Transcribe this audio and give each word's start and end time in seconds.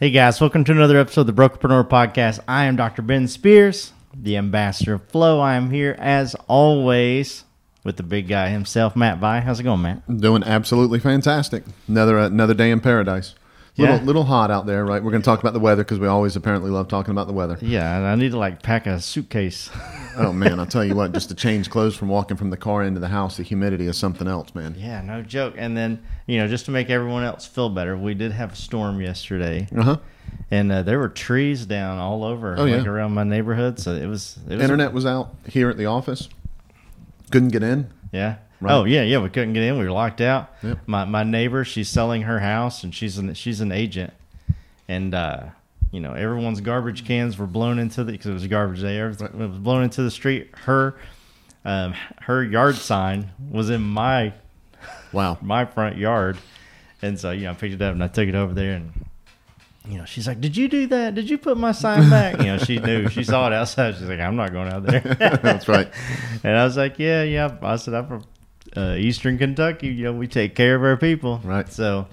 Hey 0.00 0.10
guys, 0.10 0.40
welcome 0.40 0.64
to 0.64 0.72
another 0.72 0.98
episode 0.98 1.22
of 1.22 1.26
the 1.26 1.32
Brokerpreneur 1.34 1.86
Podcast. 1.86 2.40
I 2.48 2.64
am 2.64 2.74
Dr. 2.74 3.02
Ben 3.02 3.28
Spears, 3.28 3.92
the 4.14 4.38
ambassador 4.38 4.94
of 4.94 5.06
Flow. 5.08 5.40
I 5.40 5.56
am 5.56 5.70
here 5.70 5.94
as 5.98 6.34
always 6.48 7.44
with 7.84 7.98
the 7.98 8.02
big 8.02 8.26
guy 8.26 8.48
himself, 8.48 8.96
Matt 8.96 9.18
Vi. 9.18 9.40
How's 9.40 9.60
it 9.60 9.64
going, 9.64 9.82
Matt? 9.82 10.16
Doing 10.20 10.42
absolutely 10.42 11.00
fantastic. 11.00 11.64
Another 11.86 12.18
uh, 12.18 12.26
another 12.28 12.54
day 12.54 12.70
in 12.70 12.80
paradise. 12.80 13.34
Little 13.76 13.96
Yeah. 13.96 14.02
little 14.02 14.24
hot 14.24 14.50
out 14.50 14.64
there, 14.64 14.86
right? 14.86 15.04
We're 15.04 15.10
going 15.10 15.20
to 15.22 15.26
talk 15.26 15.40
about 15.40 15.52
the 15.52 15.60
weather 15.60 15.84
because 15.84 15.98
we 15.98 16.06
always 16.06 16.34
apparently 16.34 16.70
love 16.70 16.88
talking 16.88 17.10
about 17.12 17.26
the 17.26 17.34
weather. 17.34 17.58
Yeah, 17.60 17.94
and 17.98 18.06
I 18.06 18.14
need 18.14 18.30
to 18.30 18.38
like 18.38 18.62
pack 18.62 18.86
a 18.86 19.00
suitcase. 19.02 19.68
Oh 20.16 20.32
man, 20.32 20.58
I'll 20.58 20.66
tell 20.66 20.84
you 20.84 20.94
what, 20.94 21.12
just 21.12 21.28
to 21.30 21.34
change 21.34 21.70
clothes 21.70 21.96
from 21.96 22.08
walking 22.08 22.36
from 22.36 22.50
the 22.50 22.56
car 22.56 22.82
into 22.82 23.00
the 23.00 23.08
house, 23.08 23.36
the 23.36 23.42
humidity 23.42 23.86
is 23.86 23.96
something 23.96 24.26
else, 24.26 24.54
man. 24.54 24.74
yeah, 24.76 25.00
no 25.02 25.22
joke. 25.22 25.54
And 25.56 25.76
then, 25.76 26.02
you 26.26 26.38
know, 26.38 26.46
just 26.48 26.64
to 26.66 26.70
make 26.70 26.90
everyone 26.90 27.22
else 27.24 27.46
feel 27.46 27.68
better, 27.68 27.96
we 27.96 28.14
did 28.14 28.32
have 28.32 28.52
a 28.52 28.56
storm 28.56 29.00
yesterday, 29.00 29.68
Uh 29.76 29.82
huh. 29.82 29.96
and 30.50 30.70
uh, 30.72 30.82
there 30.82 30.98
were 30.98 31.08
trees 31.08 31.64
down 31.66 31.98
all 31.98 32.24
over, 32.24 32.56
Oh, 32.58 32.64
like 32.64 32.84
yeah. 32.84 32.90
around 32.90 33.12
my 33.14 33.24
neighborhood. 33.24 33.78
So 33.78 33.92
it 33.94 34.06
was, 34.06 34.38
it 34.48 34.54
was 34.54 34.62
Internet 34.62 34.92
was 34.92 35.06
out 35.06 35.34
here 35.48 35.70
at 35.70 35.76
the 35.76 35.86
office. 35.86 36.28
Couldn't 37.30 37.48
get 37.50 37.62
in. 37.62 37.88
Yeah. 38.12 38.36
Right. 38.60 38.74
Oh 38.74 38.84
yeah, 38.84 39.02
yeah. 39.02 39.18
We 39.20 39.30
couldn't 39.30 39.54
get 39.54 39.62
in. 39.62 39.78
We 39.78 39.84
were 39.84 39.92
locked 39.92 40.20
out. 40.20 40.50
Yep. 40.62 40.78
My 40.86 41.04
my 41.06 41.22
neighbor, 41.22 41.64
she's 41.64 41.88
selling 41.88 42.22
her 42.22 42.40
house, 42.40 42.84
and 42.84 42.94
she's 42.94 43.16
an 43.16 43.32
she's 43.34 43.60
an 43.62 43.72
agent, 43.72 44.12
and 44.86 45.14
uh, 45.14 45.44
you 45.90 46.00
know 46.00 46.12
everyone's 46.12 46.60
garbage 46.60 47.04
cans 47.04 47.38
were 47.38 47.46
blown 47.46 47.78
into 47.78 48.04
the 48.04 48.12
because 48.12 48.26
it 48.26 48.32
was 48.32 48.46
garbage 48.46 48.80
day. 48.80 48.98
Everything 48.98 49.28
it 49.28 49.48
was 49.48 49.58
blown 49.58 49.82
into 49.82 50.02
the 50.02 50.10
street. 50.10 50.54
Her 50.64 50.96
um, 51.64 51.94
her 52.22 52.42
yard 52.42 52.76
sign 52.76 53.30
was 53.50 53.70
in 53.70 53.82
my 53.82 54.32
Wow. 55.12 55.38
my 55.42 55.64
front 55.64 55.96
yard, 55.96 56.38
and 57.02 57.18
so 57.18 57.30
you 57.30 57.44
know 57.44 57.50
I 57.50 57.54
picked 57.54 57.74
it 57.74 57.82
up 57.82 57.92
and 57.92 58.02
I 58.02 58.08
took 58.08 58.28
it 58.28 58.34
over 58.34 58.54
there 58.54 58.74
and. 58.74 58.92
You 59.88 59.96
know, 59.96 60.04
she's 60.04 60.26
like, 60.28 60.42
"Did 60.42 60.58
you 60.58 60.68
do 60.68 60.86
that? 60.88 61.14
Did 61.14 61.30
you 61.30 61.38
put 61.38 61.56
my 61.56 61.72
sign 61.72 62.10
back?" 62.10 62.38
You 62.38 62.44
know, 62.44 62.58
she 62.58 62.78
knew. 62.78 63.08
She 63.08 63.24
saw 63.24 63.46
it 63.46 63.54
outside. 63.54 63.94
She's 63.94 64.06
like, 64.06 64.20
"I'm 64.20 64.36
not 64.36 64.52
going 64.52 64.70
out 64.70 64.84
there." 64.84 65.00
That's 65.42 65.68
right. 65.68 65.90
And 66.44 66.56
I 66.56 66.64
was 66.64 66.76
like, 66.76 66.98
yeah, 66.98 67.22
yeah. 67.22 67.56
I 67.62 67.76
said, 67.76 67.94
I'm 67.94 68.06
from 68.06 68.24
uh, 68.76 68.94
Eastern 68.96 69.38
Kentucky. 69.38 69.88
You 69.88 70.04
know, 70.04 70.12
we 70.12 70.28
take 70.28 70.54
care 70.54 70.74
of 70.74 70.82
our 70.82 70.98
people. 70.98 71.40
Right. 71.42 71.70
So, 71.72 72.08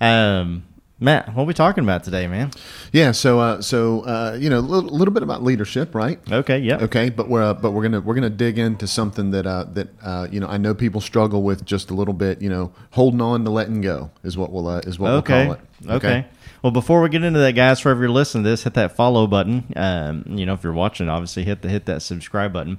um, 0.00 0.64
Matt, 1.00 1.32
what 1.32 1.44
are 1.44 1.46
we 1.46 1.54
talking 1.54 1.84
about 1.84 2.02
today, 2.02 2.26
man? 2.26 2.50
Yeah. 2.92 3.12
So 3.12 3.38
uh, 3.38 3.62
so 3.62 4.00
uh, 4.00 4.36
you 4.40 4.50
know 4.50 4.58
a 4.58 4.60
little, 4.60 4.90
little 4.90 5.14
bit 5.14 5.22
about 5.22 5.44
leadership, 5.44 5.94
right? 5.94 6.18
Okay, 6.30 6.58
yeah. 6.58 6.78
Okay, 6.82 7.08
but 7.08 7.28
we're 7.28 7.42
uh, 7.42 7.54
but 7.54 7.70
we're 7.70 7.82
gonna 7.82 8.00
we're 8.00 8.14
gonna 8.16 8.28
dig 8.30 8.58
into 8.58 8.88
something 8.88 9.30
that 9.30 9.46
uh, 9.46 9.64
that 9.74 9.88
uh, 10.02 10.26
you 10.30 10.40
know 10.40 10.48
I 10.48 10.56
know 10.56 10.74
people 10.74 11.00
struggle 11.00 11.44
with 11.44 11.64
just 11.64 11.90
a 11.90 11.94
little 11.94 12.14
bit. 12.14 12.42
You 12.42 12.48
know, 12.50 12.72
holding 12.90 13.20
on 13.20 13.44
to 13.44 13.50
letting 13.50 13.80
go 13.80 14.10
is 14.24 14.36
what 14.36 14.50
we'll 14.50 14.66
uh, 14.66 14.78
is 14.80 14.98
what 14.98 15.12
Okay. 15.12 15.46
we'll 15.46 15.54
call 15.56 15.64
it. 15.86 15.96
okay. 15.96 16.26
Well, 16.62 16.72
before 16.72 17.00
we 17.02 17.08
get 17.08 17.22
into 17.22 17.38
that, 17.38 17.52
guys, 17.52 17.84
wherever 17.84 18.00
you're 18.02 18.10
listening 18.10 18.44
to 18.44 18.50
this, 18.50 18.64
hit 18.64 18.74
that 18.74 18.96
follow 18.96 19.26
button. 19.26 19.72
Um, 19.76 20.24
you 20.26 20.44
know, 20.44 20.54
if 20.54 20.64
you're 20.64 20.72
watching, 20.72 21.08
obviously 21.08 21.44
hit 21.44 21.62
the 21.62 21.68
hit 21.68 21.86
that 21.86 22.02
subscribe 22.02 22.52
button. 22.52 22.78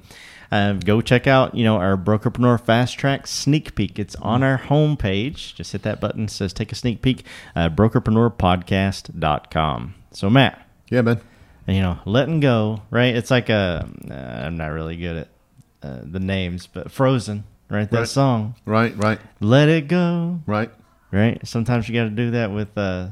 Um, 0.51 0.79
go 0.79 0.99
check 0.99 1.27
out, 1.27 1.53
you 1.55 1.63
know, 1.63 1.77
our 1.77 1.95
Brokerpreneur 1.95 2.59
Fast 2.59 2.97
Track 2.97 3.27
sneak 3.27 3.75
peek. 3.75 3.99
It's 3.99 4.15
on 4.15 4.43
our 4.43 4.57
homepage. 4.57 5.53
Just 5.55 5.71
hit 5.73 5.83
that 5.83 6.01
button. 6.01 6.25
It 6.25 6.31
says 6.31 6.51
take 6.53 6.71
a 6.71 6.75
sneak 6.75 7.01
peek. 7.01 7.23
Uh, 7.55 7.69
brokerpreneurpodcast.com. 7.69 9.95
So, 10.11 10.29
Matt, 10.29 10.67
Yeah, 10.89 11.01
man. 11.01 11.21
and, 11.67 11.77
you 11.77 11.83
know, 11.83 11.99
letting 12.05 12.39
go, 12.39 12.81
right? 12.89 13.15
It's 13.15 13.29
like 13.31 13.49
a, 13.49 13.87
uh, 14.09 14.13
I'm 14.13 14.57
not 14.57 14.67
really 14.67 14.97
good 14.97 15.17
at 15.17 15.27
uh, 15.83 15.99
the 16.03 16.19
names, 16.19 16.67
but 16.67 16.91
Frozen, 16.91 17.43
right? 17.69 17.89
That 17.89 17.99
Right. 17.99 18.07
song, 18.07 18.55
Right, 18.65 18.97
right, 18.97 19.19
Let 19.39 19.69
It 19.69 19.87
Go, 19.87 20.41
right. 20.47 20.71
right? 21.11 21.39
Sometimes 21.47 21.87
you 21.87 21.95
got 21.95 22.05
to 22.05 22.09
do 22.09 22.31
that 22.31 22.51
with, 22.51 22.75
uh, 22.77 23.09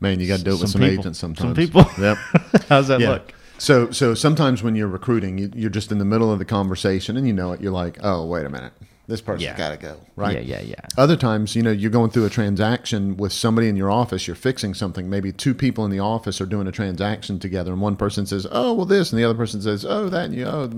Man, 0.00 0.20
you 0.20 0.28
got 0.28 0.38
to 0.38 0.44
do 0.44 0.50
it 0.50 0.60
with 0.60 0.70
Some 0.70 0.82
some, 0.82 0.82
agents 0.82 1.18
Some 1.18 1.34
sometimes. 1.34 1.56
people. 1.56 1.84
Yep. 1.98 2.18
how's 2.68 2.88
that 2.88 3.00
Yeah. 3.00 3.10
look? 3.10 3.32
So, 3.58 3.90
so 3.90 4.12
sometimes 4.14 4.62
when 4.62 4.76
you're 4.76 4.86
recruiting, 4.88 5.38
you, 5.38 5.50
you're 5.54 5.70
just 5.70 5.90
in 5.90 5.96
the 5.98 6.04
middle 6.04 6.30
of 6.30 6.38
the 6.38 6.44
conversation, 6.44 7.16
and 7.16 7.26
you 7.26 7.32
know 7.32 7.52
it. 7.52 7.60
You're 7.62 7.72
like, 7.72 7.96
"Oh, 8.02 8.26
wait 8.26 8.44
a 8.44 8.50
minute, 8.50 8.74
this 9.08 9.22
person's 9.22 9.44
Yeah. 9.44 9.56
got 9.56 9.70
to 9.70 9.78
go." 9.78 9.96
Right? 10.14 10.44
Yeah, 10.44 10.58
yeah, 10.58 10.60
yeah. 10.60 10.74
Other 10.98 11.16
times, 11.16 11.56
you 11.56 11.62
know, 11.62 11.70
you're 11.70 11.90
going 11.90 12.10
through 12.10 12.26
a 12.26 12.28
transaction 12.30 13.16
with 13.16 13.32
somebody 13.32 13.68
in 13.70 13.76
your 13.76 13.90
office. 13.90 14.26
You're 14.26 14.36
fixing 14.36 14.74
something. 14.74 15.08
Maybe 15.08 15.32
two 15.32 15.54
people 15.54 15.86
in 15.86 15.90
the 15.90 16.00
office 16.00 16.38
are 16.42 16.46
doing 16.46 16.66
a 16.66 16.72
transaction 16.72 17.38
together, 17.38 17.72
and 17.72 17.80
one 17.80 17.96
person 17.96 18.26
says, 18.26 18.46
"Oh, 18.52 18.74
well, 18.74 18.84
this," 18.84 19.10
and 19.10 19.18
the 19.18 19.24
other 19.24 19.38
person 19.38 19.62
says, 19.62 19.86
"Oh, 19.86 20.10
that." 20.10 20.26
And 20.26 20.34
you, 20.34 20.44
oh, 20.44 20.70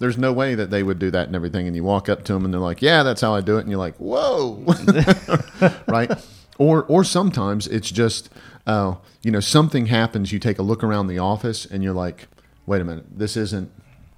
there's 0.00 0.18
no 0.18 0.32
way 0.32 0.56
that 0.56 0.70
they 0.72 0.82
would 0.82 0.98
do 0.98 1.12
that 1.12 1.28
and 1.28 1.36
everything. 1.36 1.68
And 1.68 1.76
you 1.76 1.84
walk 1.84 2.08
up 2.08 2.24
to 2.24 2.32
them, 2.32 2.44
and 2.44 2.52
they're 2.52 2.60
like, 2.60 2.82
"Yeah, 2.82 3.04
that's 3.04 3.20
how 3.20 3.32
I 3.32 3.42
do 3.42 3.58
it." 3.58 3.60
And 3.60 3.70
you're 3.70 3.78
like, 3.78 3.94
"Whoa!" 3.98 4.60
right? 5.86 6.10
Or, 6.58 6.84
or 6.84 7.02
sometimes 7.04 7.66
it's 7.66 7.90
just, 7.90 8.30
uh, 8.66 8.94
you 9.22 9.30
know, 9.30 9.40
something 9.40 9.86
happens. 9.86 10.32
You 10.32 10.38
take 10.38 10.58
a 10.58 10.62
look 10.62 10.84
around 10.84 11.08
the 11.08 11.18
office, 11.18 11.66
and 11.66 11.82
you're 11.82 11.92
like, 11.94 12.28
"Wait 12.66 12.80
a 12.80 12.84
minute, 12.84 13.06
this 13.16 13.36
isn't, 13.36 13.70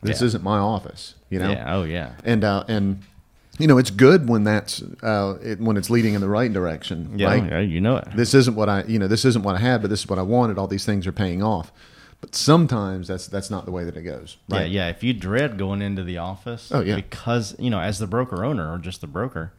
this 0.02 0.20
Yeah. 0.20 0.26
isn't 0.26 0.44
my 0.44 0.58
office." 0.58 1.14
You 1.30 1.38
know? 1.38 1.50
Yeah, 1.50 1.74
oh, 1.76 1.84
yeah. 1.84 2.10
and 2.24 2.44
uh, 2.44 2.64
and 2.68 3.02
you 3.58 3.66
know 3.66 3.78
it's 3.78 3.90
good 3.90 4.28
when 4.28 4.44
that's 4.44 4.82
uh, 5.02 5.38
it, 5.42 5.60
when 5.60 5.76
it's 5.78 5.88
leading 5.90 6.12
in 6.14 6.20
the 6.20 6.28
right 6.28 6.52
direction, 6.52 7.18
Yeah, 7.18 7.28
right? 7.28 7.44
yeah, 7.50 7.60
you 7.60 7.80
know 7.80 7.96
it. 7.96 8.08
This 8.14 8.34
isn't 8.34 8.54
what 8.54 8.68
I 8.68 8.84
you 8.84 8.98
know 8.98 9.08
this 9.08 9.24
isn't 9.24 9.42
what 9.42 9.54
I 9.56 9.58
had, 9.60 9.80
but 9.80 9.88
this 9.88 10.00
is 10.00 10.08
what 10.08 10.18
I 10.18 10.22
wanted. 10.22 10.58
All 10.58 10.66
these 10.68 10.84
things 10.84 11.06
are 11.06 11.12
paying 11.12 11.42
off, 11.42 11.72
but 12.20 12.34
sometimes 12.34 13.08
that's 13.08 13.26
that's 13.28 13.50
not 13.50 13.64
the 13.64 13.72
way 13.72 13.82
that 13.84 13.96
it 13.96 14.02
goes. 14.02 14.36
Right? 14.50 14.70
Yeah, 14.70 14.84
yeah. 14.84 14.88
If 14.90 15.02
you 15.02 15.14
dread 15.14 15.56
going 15.58 15.80
into 15.82 16.04
the 16.04 16.18
office, 16.18 16.70
Oh, 16.72 16.80
yeah. 16.82 16.96
because 16.96 17.56
you 17.58 17.70
know, 17.70 17.80
as 17.80 17.98
the 17.98 18.06
broker 18.06 18.44
owner 18.44 18.70
or 18.72 18.78
just 18.78 19.00
the 19.00 19.06
broker, 19.06 19.52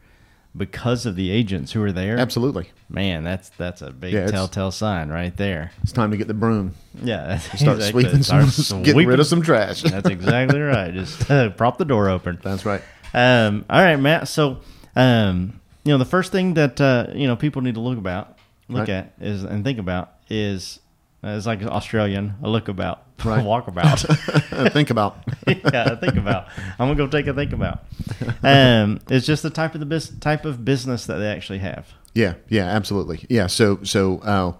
because 0.56 1.06
of 1.06 1.14
the 1.16 1.30
agents 1.30 1.72
who 1.72 1.82
are 1.82 1.92
there, 1.92 2.18
Absolutely, 2.18 2.68
man, 2.88 3.22
that's 3.24 3.48
that's 3.50 3.82
a 3.82 3.90
big 3.90 4.12
Yeah, 4.12 4.26
telltale 4.26 4.70
sign 4.70 5.08
right 5.10 5.36
there. 5.36 5.72
it's 5.82 5.92
time 5.92 6.10
to 6.10 6.16
get 6.16 6.26
the 6.28 6.34
broom, 6.34 6.74
Yeah, 7.02 7.38
start 7.38 7.78
exactly- 7.78 8.02
sweeping 8.04 8.22
some, 8.22 8.46
start 8.50 8.82
getting 8.84 9.06
rid 9.06 9.20
of 9.20 9.26
some 9.26 9.42
trash. 9.42 9.82
That's 9.90 10.08
exactly 10.08 10.60
right. 10.60 10.92
Just 10.92 11.30
uh, 11.30 11.50
prop 11.50 11.78
the 11.78 11.84
door 11.84 12.08
open. 12.08 12.38
that's 12.42 12.64
right. 12.64 12.82
Um, 13.14 13.64
all 13.70 13.80
right, 13.80 13.96
Matt. 13.96 14.28
So, 14.28 14.58
um, 14.96 15.60
you 15.84 15.92
know, 15.92 15.98
the 15.98 16.04
first 16.04 16.32
thing 16.32 16.54
that 16.54 16.80
uh, 16.80 17.06
you 17.14 17.26
know 17.26 17.36
people 17.36 17.62
need 17.62 17.74
to 17.74 17.80
look 17.80 17.98
about, 17.98 18.36
look 18.68 18.80
Right. 18.80 18.90
at, 18.90 19.14
is 19.20 19.44
and 19.44 19.64
think 19.64 19.78
about 19.78 20.12
is 20.28 20.80
uh, 21.24 21.28
it's 21.28 21.46
like 21.46 21.62
Australian 21.62 22.34
a 22.42 22.48
look 22.50 22.68
about, 22.68 23.02
Right. 23.24 23.44
walk 23.44 23.66
about. 23.68 23.98
Think 24.72 24.90
about 24.90 25.18
yeah, 25.46 25.96
think 25.96 26.16
about. 26.16 26.48
I'm 26.78 26.88
gonna 26.88 26.94
go 26.94 27.06
take 27.08 27.26
a 27.26 27.34
think 27.34 27.52
about. 27.52 27.84
Um, 28.42 29.00
it's 29.10 29.26
just 29.26 29.42
the 29.42 29.50
type 29.50 29.74
of 29.74 29.80
the 29.80 29.86
bus- 29.86 30.12
type 30.20 30.44
of 30.44 30.64
business 30.64 31.06
that 31.06 31.16
they 31.18 31.26
actually 31.26 31.58
have. 31.58 31.86
Yeah, 32.14 32.34
yeah, 32.48 32.64
absolutely. 32.64 33.24
Yeah, 33.28 33.46
so 33.48 33.80
so 33.82 34.18
uh, 34.20 34.52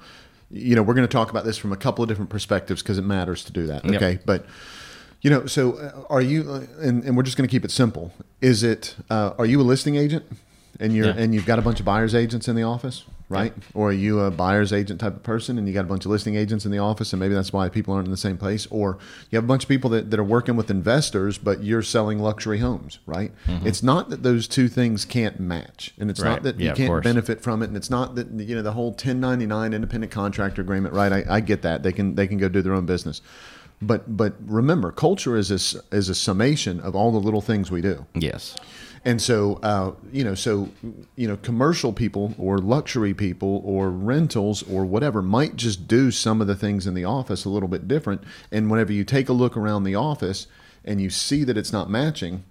you 0.50 0.74
know, 0.76 0.82
we're 0.82 0.94
going 0.94 1.06
to 1.06 1.12
talk 1.12 1.30
about 1.30 1.44
this 1.44 1.58
from 1.58 1.72
a 1.72 1.76
couple 1.76 2.02
of 2.02 2.08
different 2.08 2.30
perspectives 2.30 2.82
because 2.82 2.98
it 2.98 3.02
matters 3.02 3.44
to 3.44 3.52
do 3.52 3.66
that. 3.66 3.84
Yep. 3.84 3.94
Okay, 3.94 4.18
but 4.24 4.46
you 5.20 5.30
know, 5.30 5.46
so 5.46 5.74
uh, 5.78 6.04
are 6.10 6.22
you? 6.22 6.50
Uh, 6.50 6.66
and, 6.80 7.04
and 7.04 7.16
we're 7.16 7.22
just 7.22 7.36
going 7.36 7.46
to 7.48 7.50
keep 7.50 7.64
it 7.64 7.70
simple. 7.70 8.12
Is 8.40 8.62
it? 8.62 8.96
Uh, 9.10 9.34
are 9.38 9.46
you 9.46 9.60
a 9.60 9.62
listing 9.62 9.96
agent, 9.96 10.24
and 10.80 10.94
you're 10.94 11.06
Yeah. 11.06 11.14
and 11.16 11.34
you've 11.34 11.46
got 11.46 11.58
a 11.58 11.62
bunch 11.62 11.80
of 11.80 11.86
buyers 11.86 12.14
agents 12.14 12.48
in 12.48 12.56
the 12.56 12.62
office, 12.62 13.04
right? 13.28 13.52
Or 13.74 13.90
are 13.90 13.92
you 13.92 14.20
a 14.20 14.30
buyers 14.30 14.72
agent 14.72 15.00
type 15.00 15.14
of 15.16 15.22
person, 15.22 15.58
and 15.58 15.66
you 15.68 15.74
got 15.74 15.84
a 15.84 15.88
bunch 15.88 16.04
of 16.04 16.10
listing 16.10 16.36
agents 16.36 16.64
in 16.64 16.70
the 16.70 16.78
office, 16.78 17.12
and 17.12 17.20
maybe 17.20 17.34
that's 17.34 17.52
why 17.52 17.68
people 17.68 17.94
aren't 17.94 18.06
in 18.06 18.10
the 18.10 18.16
same 18.16 18.36
place? 18.38 18.66
Or 18.70 18.98
you 19.30 19.36
have 19.36 19.44
a 19.44 19.46
bunch 19.46 19.64
of 19.64 19.68
people 19.68 19.90
that, 19.90 20.10
that 20.10 20.18
are 20.20 20.24
working 20.24 20.56
with 20.56 20.70
investors, 20.70 21.38
but 21.38 21.62
you're 21.62 21.82
selling 21.82 22.18
luxury 22.18 22.58
homes, 22.58 22.98
right? 23.06 23.32
It's 23.46 23.82
not 23.82 24.10
that 24.10 24.22
those 24.22 24.46
two 24.48 24.68
things 24.68 25.04
can't 25.04 25.38
match, 25.40 25.94
and 25.98 26.10
it's 26.10 26.18
Mm-hmm. 26.20 26.28
Right. 26.28 26.34
not 26.34 26.42
that 26.42 26.60
Yeah, 26.60 26.70
you 26.70 26.74
can't 26.74 27.02
benefit 27.04 27.40
from 27.42 27.62
it, 27.62 27.66
and 27.68 27.76
it's 27.76 27.90
not 27.90 28.14
that 28.16 28.28
you 28.30 28.54
know 28.56 28.62
the 28.62 28.72
whole 28.72 28.90
1099 28.90 29.72
independent 29.72 30.12
contractor 30.12 30.60
agreement, 30.62 30.94
right? 30.94 31.12
I, 31.12 31.24
I 31.28 31.40
get 31.40 31.62
that 31.62 31.82
they 31.82 31.92
can 31.92 32.14
they 32.16 32.26
can 32.26 32.38
go 32.38 32.48
do 32.48 32.60
their 32.62 32.74
own 32.74 32.86
business, 32.86 33.20
but 33.80 34.16
but 34.16 34.34
remember, 34.44 34.90
culture 34.92 35.36
is 35.36 35.50
a, 35.50 35.96
is 35.96 36.08
a 36.08 36.14
summation 36.14 36.80
of 36.80 36.94
all 36.96 37.12
the 37.12 37.18
little 37.20 37.40
things 37.40 37.70
we 37.70 37.80
do, 37.80 38.06
Yes. 38.14 38.56
and 39.04 39.22
so 39.22 39.60
uh, 39.62 39.92
you 40.12 40.24
know 40.24 40.34
so 40.34 40.68
you 41.16 41.28
know 41.28 41.36
commercial 41.38 41.92
people 41.92 42.34
or 42.38 42.58
luxury 42.58 43.14
people 43.14 43.62
or 43.64 43.90
rentals 43.90 44.62
or 44.64 44.84
whatever 44.84 45.22
might 45.22 45.54
just 45.56 45.86
do 45.86 46.10
some 46.10 46.40
of 46.40 46.46
the 46.48 46.56
things 46.56 46.86
in 46.86 46.94
the 46.94 47.04
office 47.04 47.44
a 47.44 47.48
little 47.48 47.68
bit 47.68 47.86
different, 47.86 48.22
and 48.50 48.70
whenever 48.70 48.92
you 48.92 49.04
take 49.04 49.28
a 49.28 49.32
look 49.32 49.56
around 49.56 49.84
the 49.84 49.94
office 49.94 50.46
and 50.84 51.00
you 51.00 51.10
see 51.10 51.44
that 51.44 51.56
it's 51.56 51.72
not 51.72 51.88
matching, 51.90 52.42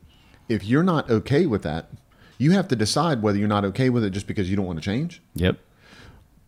if 0.47 0.63
you're 0.63 0.83
not 0.83 1.09
okay 1.09 1.45
with 1.45 1.63
that. 1.63 1.89
You 2.39 2.51
have 2.51 2.67
to 2.67 2.75
decide 2.75 3.23
whether 3.23 3.39
you're 3.39 3.47
not 3.47 3.65
okay 3.65 3.89
with 3.89 4.03
it 4.03 4.11
just 4.11 4.27
because 4.27 4.47
you 4.47 4.55
don't 4.55 4.67
want 4.67 4.77
to 4.77 4.85
change, 4.85 5.23
Yep. 5.33 5.57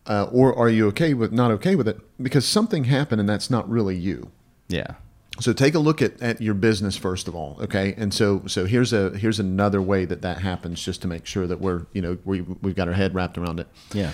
uh, 0.05 0.27
or 0.31 0.55
are 0.55 0.69
you 0.69 0.85
okay 0.89 1.15
with 1.15 1.31
not 1.31 1.49
okay 1.49 1.75
with 1.75 1.87
it 1.87 1.97
because 2.21 2.45
something 2.45 2.83
happened 2.83 3.19
and 3.19 3.27
that's 3.27 3.49
not 3.49 3.67
really 3.67 3.95
you. 3.97 4.29
Yeah. 4.69 4.95
So 5.39 5.53
take 5.53 5.73
a 5.73 5.79
look 5.79 6.01
at, 6.01 6.21
at 6.21 6.41
your 6.41 6.53
business 6.53 6.97
first 6.97 7.27
of 7.27 7.35
all, 7.35 7.57
okay? 7.61 7.93
And 7.97 8.13
so 8.13 8.43
so 8.45 8.65
here's 8.65 8.91
a 8.91 9.11
here's 9.17 9.39
another 9.39 9.81
way 9.81 10.05
that 10.05 10.21
that 10.21 10.39
happens 10.39 10.83
just 10.83 11.01
to 11.03 11.07
make 11.07 11.25
sure 11.25 11.47
that 11.47 11.61
we're 11.61 11.85
you 11.93 12.01
know 12.01 12.17
we 12.25 12.41
we've 12.41 12.75
got 12.75 12.87
our 12.87 12.93
head 12.93 13.13
wrapped 13.15 13.37
around 13.37 13.59
it. 13.59 13.67
Yeah. 13.93 14.11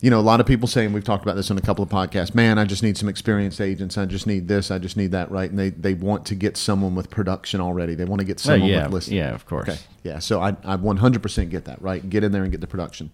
You 0.00 0.10
know, 0.10 0.18
a 0.18 0.22
lot 0.22 0.40
of 0.40 0.46
people 0.46 0.66
saying 0.66 0.92
we've 0.92 1.04
talked 1.04 1.22
about 1.22 1.36
this 1.36 1.50
on 1.50 1.58
a 1.58 1.60
couple 1.60 1.84
of 1.84 1.88
podcasts. 1.88 2.34
Man, 2.34 2.58
I 2.58 2.64
just 2.64 2.82
need 2.82 2.98
some 2.98 3.08
experienced 3.08 3.60
agents. 3.60 3.96
I 3.96 4.04
just 4.04 4.26
need 4.26 4.48
this. 4.48 4.72
I 4.72 4.78
just 4.78 4.96
need 4.96 5.12
that. 5.12 5.30
Right? 5.30 5.48
And 5.50 5.58
they 5.58 5.70
they 5.70 5.94
want 5.94 6.26
to 6.26 6.34
get 6.34 6.56
someone 6.56 6.94
with 6.94 7.10
production 7.10 7.60
already. 7.60 7.94
They 7.94 8.04
want 8.04 8.20
to 8.20 8.26
get 8.26 8.38
Well, 8.38 8.54
someone 8.54 8.70
yeah. 8.70 8.84
with 8.84 8.92
listing. 8.94 9.18
Yeah. 9.18 9.34
Of 9.34 9.46
course. 9.46 9.68
Okay. 9.68 9.78
Yeah. 10.02 10.18
So 10.20 10.40
I, 10.40 10.56
I 10.64 10.76
100% 10.76 11.50
get 11.50 11.66
that, 11.66 11.80
right? 11.82 12.08
Get 12.08 12.24
in 12.24 12.32
there 12.32 12.42
and 12.42 12.50
get 12.50 12.60
the 12.62 12.66
production. 12.66 13.10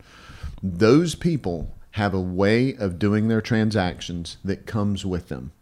Those 0.63 1.15
people 1.15 1.75
have 1.93 2.15
a 2.15 2.21
way 2.21 2.75
of 2.77 2.99
doing 2.99 3.29
their 3.29 3.41
transactions 3.41 4.39
that 4.45 4.65
comes 4.67 5.05
with 5.05 5.29
them. 5.29 5.53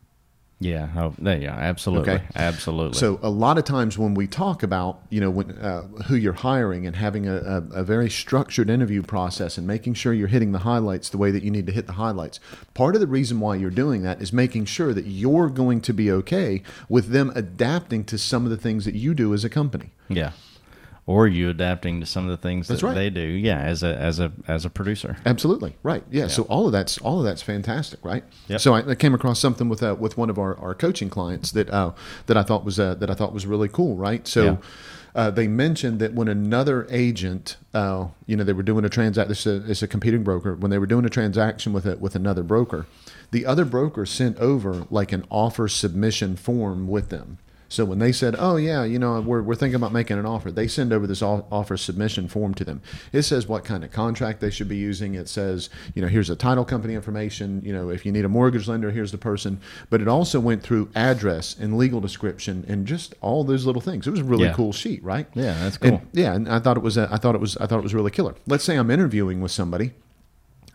Yeah. 0.58 0.88
Oh, 0.96 1.14
there 1.18 1.36
you 1.36 1.48
go. 1.48 1.52
Absolutely. 1.52 2.14
Okay. 2.14 2.24
Absolutely. 2.34 2.98
So 2.98 3.20
a 3.22 3.28
lot 3.28 3.58
of 3.58 3.64
times 3.64 3.98
when 3.98 4.14
we 4.14 4.26
talk 4.26 4.62
about 4.62 5.02
you 5.10 5.20
know 5.20 5.28
when, 5.28 5.50
uh, 5.58 5.82
who 6.06 6.16
you're 6.16 6.32
hiring 6.32 6.86
and 6.86 6.96
having 6.96 7.28
a, 7.28 7.36
a, 7.36 7.56
a 7.80 7.84
very 7.84 8.08
structured 8.08 8.70
interview 8.70 9.02
process 9.02 9.58
and 9.58 9.66
making 9.66 9.94
sure 9.94 10.14
you're 10.14 10.28
hitting 10.28 10.52
the 10.52 10.60
highlights 10.60 11.10
the 11.10 11.18
way 11.18 11.30
that 11.30 11.42
you 11.42 11.50
need 11.50 11.66
to 11.66 11.72
hit 11.72 11.86
the 11.86 11.92
highlights, 11.94 12.40
part 12.72 12.94
of 12.94 13.02
the 13.02 13.06
reason 13.06 13.38
why 13.38 13.54
you're 13.54 13.70
doing 13.70 14.02
that 14.02 14.22
is 14.22 14.32
making 14.32 14.64
sure 14.64 14.94
that 14.94 15.06
you're 15.06 15.50
going 15.50 15.80
to 15.82 15.92
be 15.92 16.10
okay 16.10 16.62
with 16.88 17.08
them 17.08 17.30
adapting 17.34 18.02
to 18.04 18.16
some 18.16 18.44
of 18.44 18.50
the 18.50 18.56
things 18.56 18.86
that 18.86 18.94
you 18.94 19.12
do 19.12 19.34
as 19.34 19.44
a 19.44 19.50
company. 19.50 19.90
yeah. 20.08 20.32
Or 21.08 21.28
you 21.28 21.50
adapting 21.50 22.00
to 22.00 22.06
some 22.06 22.24
of 22.24 22.30
the 22.30 22.36
things 22.36 22.66
That's 22.66 22.80
that 22.80 22.88
right. 22.88 22.94
they 22.94 23.10
do. 23.10 23.20
Yeah. 23.20 23.60
As 23.60 23.84
a 23.84 23.96
as 23.96 24.18
a 24.18 24.32
as 24.48 24.64
a 24.64 24.70
producer. 24.70 25.16
Absolutely 25.24 25.76
right. 25.84 26.02
Yeah. 26.10 26.26
So 26.26 26.42
all 26.44 26.66
of 26.66 26.72
that's 26.72 26.98
all 26.98 27.20
of 27.20 27.24
that's 27.24 27.42
fantastic, 27.42 28.04
right? 28.04 28.24
Yep. 28.48 28.60
So 28.60 28.74
I, 28.74 28.90
I 28.90 28.94
came 28.96 29.14
across 29.14 29.38
something 29.38 29.68
with 29.68 29.84
uh, 29.84 29.94
with 29.96 30.18
one 30.18 30.30
of 30.30 30.38
our, 30.38 30.58
our 30.58 30.74
coaching 30.74 31.08
clients 31.08 31.52
that 31.52 31.70
uh, 31.70 31.92
that 32.26 32.36
I 32.36 32.42
thought 32.42 32.64
was 32.64 32.80
uh, 32.80 32.94
that 32.96 33.08
I 33.08 33.14
thought 33.14 33.32
was 33.32 33.46
really 33.46 33.68
cool, 33.68 33.96
right? 33.96 34.26
So. 34.26 34.44
Yeah. 34.44 34.56
Uh, 35.14 35.30
they 35.30 35.48
mentioned 35.48 35.98
that 35.98 36.12
when 36.12 36.28
another 36.28 36.86
agent, 36.90 37.56
uh, 37.72 38.06
you 38.26 38.36
know, 38.36 38.44
they 38.44 38.52
were 38.52 38.62
doing 38.62 38.84
a 38.84 38.88
transaction. 38.90 39.30
This 39.30 39.46
is 39.46 39.64
a, 39.64 39.70
it's 39.70 39.82
a 39.82 39.88
competing 39.88 40.22
broker. 40.22 40.54
When 40.54 40.70
they 40.70 40.76
were 40.76 40.84
doing 40.84 41.06
a 41.06 41.08
transaction 41.08 41.72
with 41.72 41.86
a, 41.86 41.96
with 41.96 42.14
another 42.14 42.42
broker, 42.42 42.84
the 43.30 43.46
other 43.46 43.64
broker 43.64 44.04
sent 44.04 44.36
over 44.36 44.86
like 44.90 45.12
an 45.12 45.24
offer 45.30 45.68
submission 45.68 46.36
form 46.36 46.86
with 46.86 47.08
them. 47.08 47.38
So 47.68 47.84
when 47.84 47.98
they 47.98 48.12
said, 48.12 48.36
"Oh 48.38 48.56
yeah, 48.56 48.84
you 48.84 48.98
know, 48.98 49.20
we're, 49.20 49.42
we're 49.42 49.54
thinking 49.56 49.74
about 49.76 49.92
making 49.92 50.18
an 50.18 50.26
offer," 50.26 50.50
they 50.52 50.68
send 50.68 50.92
over 50.92 51.06
this 51.06 51.22
offer 51.22 51.76
submission 51.76 52.28
form 52.28 52.54
to 52.54 52.64
them. 52.64 52.80
It 53.12 53.22
says 53.22 53.46
what 53.48 53.64
kind 53.64 53.82
of 53.84 53.90
contract 53.90 54.40
they 54.40 54.50
should 54.50 54.68
be 54.68 54.76
using. 54.76 55.14
It 55.14 55.28
says, 55.28 55.68
you 55.94 56.02
know, 56.02 56.08
here's 56.08 56.28
the 56.28 56.36
title 56.36 56.64
company 56.64 56.94
information. 56.94 57.62
You 57.64 57.72
know, 57.72 57.88
if 57.90 58.06
you 58.06 58.12
need 58.12 58.24
a 58.24 58.28
mortgage 58.28 58.68
lender, 58.68 58.90
here's 58.90 59.12
the 59.12 59.18
person. 59.18 59.60
But 59.90 60.00
it 60.00 60.08
also 60.08 60.38
went 60.40 60.62
through 60.62 60.90
address 60.94 61.56
and 61.58 61.76
legal 61.76 62.00
description 62.00 62.64
and 62.68 62.86
just 62.86 63.14
all 63.20 63.42
those 63.44 63.66
little 63.66 63.82
things. 63.82 64.06
It 64.06 64.10
was 64.10 64.20
a 64.20 64.24
really 64.24 64.44
Yeah. 64.44 64.52
cool 64.54 64.72
sheet, 64.72 65.02
right? 65.02 65.26
Yeah, 65.34 65.54
that's 65.60 65.76
And- 65.78 65.98
cool. 66.00 66.08
yeah, 66.12 66.34
and 66.34 66.48
I 66.48 66.58
thought 66.60 66.76
it 66.76 66.82
was 66.82 66.96
uh, 66.96 67.08
I 67.10 67.16
thought 67.16 67.34
it 67.34 67.40
was 67.40 67.56
I 67.56 67.66
thought 67.66 67.78
it 67.78 67.82
was 67.84 67.94
really 67.94 68.10
killer. 68.10 68.34
Let's 68.46 68.64
say 68.64 68.76
I'm 68.76 68.90
interviewing 68.90 69.40
with 69.40 69.50
somebody 69.50 69.92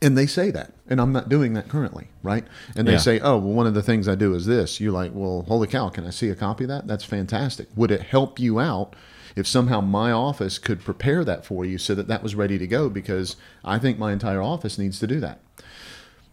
and 0.01 0.18
they 0.18 0.25
say 0.25 0.51
that. 0.51 0.74
And 0.88 1.00
i'm 1.00 1.12
not 1.13 1.30
doing 1.30 1.53
that 1.53 1.69
currently 1.69 2.07
right? 2.24 2.45
And 2.75 2.88
they 2.88 2.94
Yeah. 2.94 2.98
say 3.00 3.19
oh 3.19 3.38
well 3.38 3.53
one 3.53 3.68
of 3.68 3.74
the 3.74 3.81
things 3.83 4.07
i 4.07 4.15
do 4.15 4.33
is 4.36 4.45
this. 4.45 4.80
You're 4.80 4.92
like 4.92 5.12
well 5.13 5.45
holy 5.48 5.68
cow 5.68 5.89
can 5.89 6.06
i 6.06 6.09
see 6.09 6.30
a 6.30 6.36
copy 6.36 6.65
of 6.65 6.69
that? 6.69 6.88
That's 6.88 7.03
fantastic. 7.03 7.68
Would 7.75 7.92
it 7.92 8.01
help 8.01 8.39
you 8.39 8.59
out 8.59 8.95
if 9.36 9.48
somehow 9.48 9.80
my 9.80 10.12
office 10.12 10.59
could 10.59 10.81
prepare 10.81 11.24
that 11.24 11.45
for 11.45 11.63
you 11.65 11.77
so 11.77 11.95
that 11.95 12.07
that 12.09 12.21
was 12.24 12.36
ready 12.36 12.57
to 12.57 12.68
go? 12.68 12.89
Because 12.89 13.36
i 13.63 13.77
think 13.80 13.98
my 13.98 14.12
entire 14.12 14.42
office 14.42 14.77
needs 14.77 15.00
to 15.00 15.07
do 15.07 15.19
that 15.21 15.39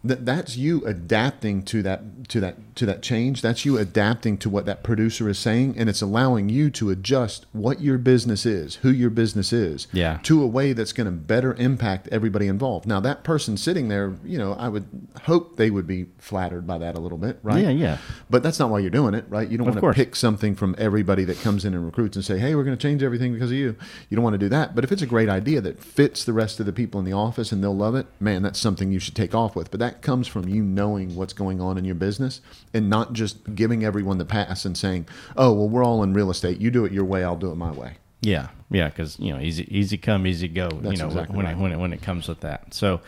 that 0.04 0.24
that's 0.24 0.56
you 0.56 0.84
adapting 0.84 1.62
to 1.64 1.82
that 1.82 2.28
to 2.28 2.40
that 2.40 2.76
to 2.76 2.86
that 2.86 3.02
change. 3.02 3.42
That's 3.42 3.64
you 3.64 3.78
adapting 3.78 4.38
to 4.38 4.48
what 4.48 4.64
that 4.66 4.84
producer 4.84 5.28
is 5.28 5.38
saying 5.38 5.74
and 5.76 5.88
it's 5.88 6.00
allowing 6.00 6.48
you 6.48 6.70
to 6.70 6.90
adjust 6.90 7.46
what 7.52 7.80
your 7.80 7.98
business 7.98 8.46
is 8.46 8.76
who 8.76 8.90
your 8.90 9.10
business 9.10 9.52
is 9.52 9.88
Yeah. 9.92 10.20
to 10.22 10.40
a 10.42 10.46
way 10.46 10.72
that's 10.72 10.92
going 10.92 11.06
to 11.06 11.10
better 11.10 11.54
impact 11.54 12.08
everybody 12.12 12.46
involved. 12.46 12.86
Now 12.86 13.00
that 13.00 13.24
person 13.24 13.56
sitting 13.56 13.88
there 13.88 14.14
you 14.24 14.38
know 14.38 14.52
i 14.52 14.68
would 14.68 14.86
hope 15.24 15.56
they 15.56 15.70
would 15.70 15.86
be 15.86 16.06
flattered 16.18 16.64
by 16.66 16.78
that 16.78 16.94
a 16.94 17.00
little 17.00 17.18
bit 17.18 17.40
right? 17.42 17.64
Yeah, 17.64 17.70
yeah. 17.70 17.98
but 18.30 18.42
that's 18.44 18.58
not 18.60 18.70
why 18.70 18.78
you're 18.78 18.90
doing 18.90 19.14
it 19.14 19.24
right? 19.28 19.48
You 19.48 19.58
don't 19.58 19.66
want 19.66 19.80
to 19.80 19.92
pick 19.92 20.14
something 20.14 20.54
from 20.54 20.76
everybody 20.78 21.24
that 21.24 21.40
comes 21.40 21.64
in 21.64 21.74
and 21.74 21.84
recruits 21.84 22.14
and 22.16 22.24
say 22.24 22.38
hey 22.38 22.54
we're 22.54 22.64
going 22.64 22.76
to 22.76 22.80
change 22.82 23.02
everything 23.02 23.32
because 23.32 23.50
of 23.50 23.56
you. 23.56 23.74
You 24.10 24.14
don't 24.16 24.22
want 24.24 24.34
to 24.34 24.38
do 24.38 24.48
that. 24.50 24.74
But 24.76 24.84
if 24.84 24.92
it's 24.92 25.02
a 25.02 25.06
great 25.06 25.28
idea 25.28 25.60
that 25.60 25.82
fits 25.82 26.24
the 26.24 26.32
rest 26.32 26.60
of 26.60 26.66
the 26.66 26.72
people 26.72 27.00
in 27.00 27.04
the 27.06 27.12
office 27.12 27.50
and 27.50 27.64
they'll 27.64 27.76
love 27.76 27.96
it 27.96 28.06
man 28.20 28.42
that's 28.42 28.60
something 28.60 28.92
you 28.92 29.00
should 29.00 29.16
take 29.16 29.34
off 29.34 29.56
with. 29.56 29.70
But 29.72 29.80
that 29.80 29.87
comes 30.02 30.26
from 30.28 30.48
you 30.48 30.62
knowing 30.62 31.14
what's 31.16 31.32
going 31.32 31.60
on 31.60 31.76
in 31.78 31.84
your 31.84 31.94
business 31.94 32.40
and 32.74 32.88
not 32.88 33.12
just 33.12 33.54
giving 33.54 33.84
everyone 33.84 34.18
the 34.18 34.24
pass 34.24 34.64
and 34.64 34.76
saying 34.76 35.06
oh 35.36 35.52
well 35.52 35.68
we're 35.68 35.84
all 35.84 36.02
in 36.02 36.12
real 36.14 36.30
estate 36.30 36.58
you 36.60 36.70
do 36.70 36.84
it 36.84 36.92
your 36.92 37.04
way 37.04 37.24
i'll 37.24 37.36
do 37.36 37.50
it 37.50 37.56
my 37.56 37.70
way 37.72 37.94
Yeah, 38.20 38.48
yeah, 38.70 38.88
because 38.88 39.18
you 39.18 39.32
know, 39.32 39.40
easy, 39.40 39.64
easy 39.70 39.96
come, 39.96 40.26
easy 40.26 40.48
go. 40.48 40.68
you 40.72 40.96
know, 40.96 41.06
exactly 41.06 41.36
when 41.36 41.46
right. 41.46 41.56
it, 41.56 41.58
when 41.62 41.72
it 41.72 41.78
when 41.78 41.92
it 41.92 42.02
comes 42.02 42.26
with 42.28 42.40
that. 42.40 42.74
So, 42.74 43.00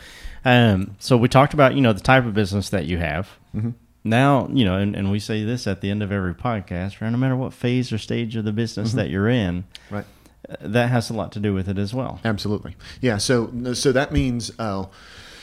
um, 0.45 0.95
so 0.99 1.17
we 1.17 1.27
talked 1.27 1.53
about 1.53 1.75
you 1.75 1.81
know 1.81 1.91
the 1.93 1.99
type 1.99 2.25
of 2.25 2.33
business 2.33 2.69
that 2.69 2.85
you 2.85 2.97
have. 2.97 3.27
Mm-hmm. 3.55 3.71
Now 4.05 4.47
you 4.51 4.63
know, 4.65 4.77
and, 4.77 4.95
and 4.95 5.11
we 5.11 5.19
say 5.19 5.43
this 5.43 5.67
at 5.67 5.81
the 5.81 5.89
end 5.91 6.01
of 6.01 6.11
every 6.11 6.33
podcast, 6.33 7.01
right? 7.01 7.09
No 7.11 7.17
matter 7.17 7.35
what 7.35 7.53
phase 7.53 7.91
or 7.91 7.97
stage 7.97 8.35
of 8.37 8.45
the 8.45 8.53
business 8.53 8.89
Mm-hmm. 8.89 8.97
that 8.99 9.09
you're 9.09 9.29
in, 9.29 9.65
right 9.91 10.05
uh, 10.49 10.55
that 10.61 10.89
has 10.89 11.09
a 11.09 11.13
lot 11.13 11.31
to 11.33 11.39
do 11.39 11.53
with 11.53 11.67
it 11.69 11.77
as 11.77 11.93
well. 11.93 12.19
Absolutely. 12.23 12.75
Yeah. 13.01 13.17
So 13.17 13.73
so 13.73 13.91
that 13.91 14.11
means, 14.13 14.51
uh, 14.57 14.85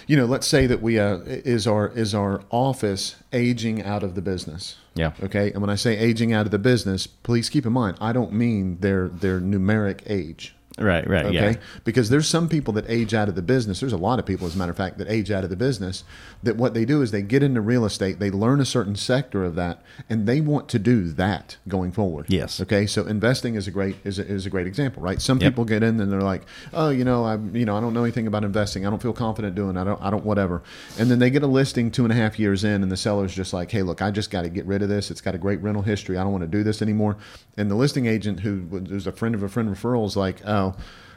you 0.08 0.16
know, 0.16 0.24
let's 0.24 0.46
say 0.46 0.66
that 0.66 0.80
we 0.82 0.98
uh, 0.98 1.18
is 1.18 1.66
our 1.66 1.88
is 1.88 2.14
our 2.14 2.42
office 2.50 3.16
aging 3.32 3.82
out 3.82 4.02
of 4.02 4.14
the 4.14 4.22
business. 4.22 4.76
Yeah. 4.94 5.12
Okay. 5.22 5.52
And 5.52 5.60
when 5.60 5.70
I 5.70 5.76
say 5.76 5.96
aging 5.96 6.32
out 6.32 6.46
of 6.46 6.50
the 6.50 6.58
business, 6.58 7.06
please 7.06 7.48
keep 7.48 7.64
in 7.64 7.72
mind 7.72 7.98
I 8.00 8.12
don't 8.12 8.32
mean 8.32 8.78
their 8.80 9.06
their 9.08 9.38
numeric 9.38 10.00
age. 10.06 10.56
Right, 10.80 11.08
right, 11.08 11.26
Okay. 11.26 11.34
yeah, 11.34 11.54
Because 11.84 12.08
there's 12.10 12.28
some 12.28 12.48
people 12.48 12.72
that 12.74 12.84
age 12.88 13.14
out 13.14 13.28
of 13.28 13.34
the 13.34 13.42
business. 13.42 13.80
There's 13.80 13.92
a 13.92 13.96
lot 13.96 14.18
of 14.18 14.26
people, 14.26 14.46
as 14.46 14.54
a 14.54 14.58
matter 14.58 14.70
of 14.70 14.76
fact, 14.76 14.98
that 14.98 15.08
age 15.08 15.30
out 15.30 15.44
of 15.44 15.50
the 15.50 15.56
business. 15.56 16.04
That 16.42 16.56
what 16.56 16.74
they 16.74 16.84
do 16.84 17.02
is 17.02 17.10
they 17.10 17.22
get 17.22 17.42
into 17.42 17.60
real 17.60 17.84
estate, 17.84 18.18
they 18.20 18.30
learn 18.30 18.60
a 18.60 18.64
certain 18.64 18.94
sector 18.96 19.44
of 19.44 19.54
that, 19.56 19.82
and 20.08 20.26
they 20.26 20.40
want 20.40 20.68
to 20.68 20.78
do 20.78 21.08
that 21.12 21.56
going 21.66 21.90
forward. 21.92 22.26
Yes. 22.28 22.60
Okay. 22.60 22.86
So 22.86 23.06
investing 23.06 23.54
is 23.56 23.66
a 23.66 23.70
great 23.70 23.96
is 24.04 24.18
a, 24.18 24.26
is 24.26 24.46
a 24.46 24.50
great 24.50 24.66
example, 24.66 25.02
right? 25.02 25.20
Some 25.20 25.38
Yep. 25.40 25.50
people 25.52 25.64
get 25.64 25.82
in 25.82 25.98
and 26.00 26.12
they're 26.12 26.20
like, 26.20 26.42
oh, 26.72 26.90
you 26.90 27.04
know, 27.04 27.24
I 27.24 27.34
you 27.36 27.64
know 27.64 27.76
I 27.76 27.80
don't 27.80 27.92
know 27.94 28.04
anything 28.04 28.26
about 28.26 28.44
investing. 28.44 28.86
I 28.86 28.90
don't 28.90 29.02
feel 29.02 29.12
confident 29.12 29.54
doing. 29.56 29.76
it. 29.76 29.80
I 29.80 29.84
don't 29.84 30.00
I 30.00 30.10
don't 30.10 30.24
whatever. 30.24 30.62
And 30.98 31.10
then 31.10 31.18
they 31.18 31.30
get 31.30 31.42
a 31.42 31.46
listing 31.48 31.90
two 31.90 32.04
and 32.04 32.12
a 32.12 32.16
half 32.16 32.38
years 32.38 32.62
in, 32.64 32.82
and 32.82 32.90
the 32.92 32.96
seller's 32.96 33.34
just 33.34 33.52
like, 33.52 33.70
hey, 33.70 33.82
look, 33.82 34.00
I 34.00 34.10
just 34.10 34.30
got 34.30 34.42
to 34.42 34.48
get 34.48 34.64
rid 34.66 34.82
of 34.82 34.88
this. 34.88 35.10
It's 35.10 35.20
got 35.20 35.34
a 35.34 35.38
great 35.38 35.60
rental 35.60 35.82
history. 35.82 36.16
I 36.18 36.22
don't 36.22 36.32
want 36.32 36.42
to 36.42 36.48
do 36.48 36.62
this 36.62 36.82
anymore. 36.82 37.16
And 37.56 37.70
the 37.70 37.74
listing 37.74 38.06
agent, 38.06 38.40
who 38.40 38.64
was 38.90 39.06
a 39.08 39.12
friend 39.12 39.34
of 39.34 39.42
a 39.42 39.48
friend 39.48 39.68
referral, 39.68 40.06
is 40.06 40.16
like, 40.16 40.36
oh 40.46 40.67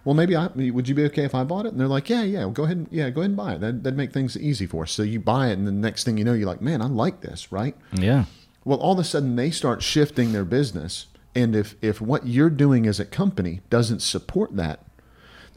well, 0.03 0.15
maybe 0.15 0.35
I 0.35 0.47
would 0.47 0.87
you 0.87 0.95
be 0.95 1.05
okay 1.05 1.23
if 1.23 1.35
I 1.35 1.43
bought 1.43 1.65
it? 1.65 1.73
And 1.73 1.79
they're 1.79 1.87
like, 1.87 2.09
yeah, 2.09 2.23
yeah, 2.23 2.39
well, 2.39 2.51
go 2.51 2.63
ahead, 2.63 2.77
and, 2.77 2.87
yeah, 2.91 3.09
go 3.09 3.21
ahead 3.21 3.31
and 3.31 3.37
buy 3.37 3.53
it. 3.53 3.61
That 3.61 3.83
that'd 3.83 3.97
make 3.97 4.11
things 4.11 4.37
easy 4.37 4.65
for 4.65 4.83
us. 4.83 4.91
So 4.91 5.03
you 5.03 5.19
buy 5.19 5.49
it, 5.49 5.57
and 5.57 5.67
the 5.67 5.71
next 5.71 6.03
thing 6.03 6.17
you 6.17 6.23
know, 6.23 6.33
you're 6.33 6.47
like, 6.47 6.61
man, 6.61 6.81
I 6.81 6.87
like 6.87 7.21
this, 7.21 7.51
right? 7.51 7.75
yeah, 7.93 8.25
Well, 8.65 8.79
all 8.79 8.93
of 8.93 8.99
a 8.99 9.03
sudden 9.03 9.35
they 9.35 9.51
start 9.51 9.83
shifting 9.83 10.31
their 10.31 10.45
business, 10.45 11.05
and 11.35 11.55
if 11.55 11.75
if 11.81 12.01
what 12.01 12.27
you're 12.27 12.49
doing 12.49 12.87
as 12.87 12.99
a 12.99 13.05
company 13.05 13.61
doesn't 13.69 14.01
support 14.01 14.55
that, 14.55 14.85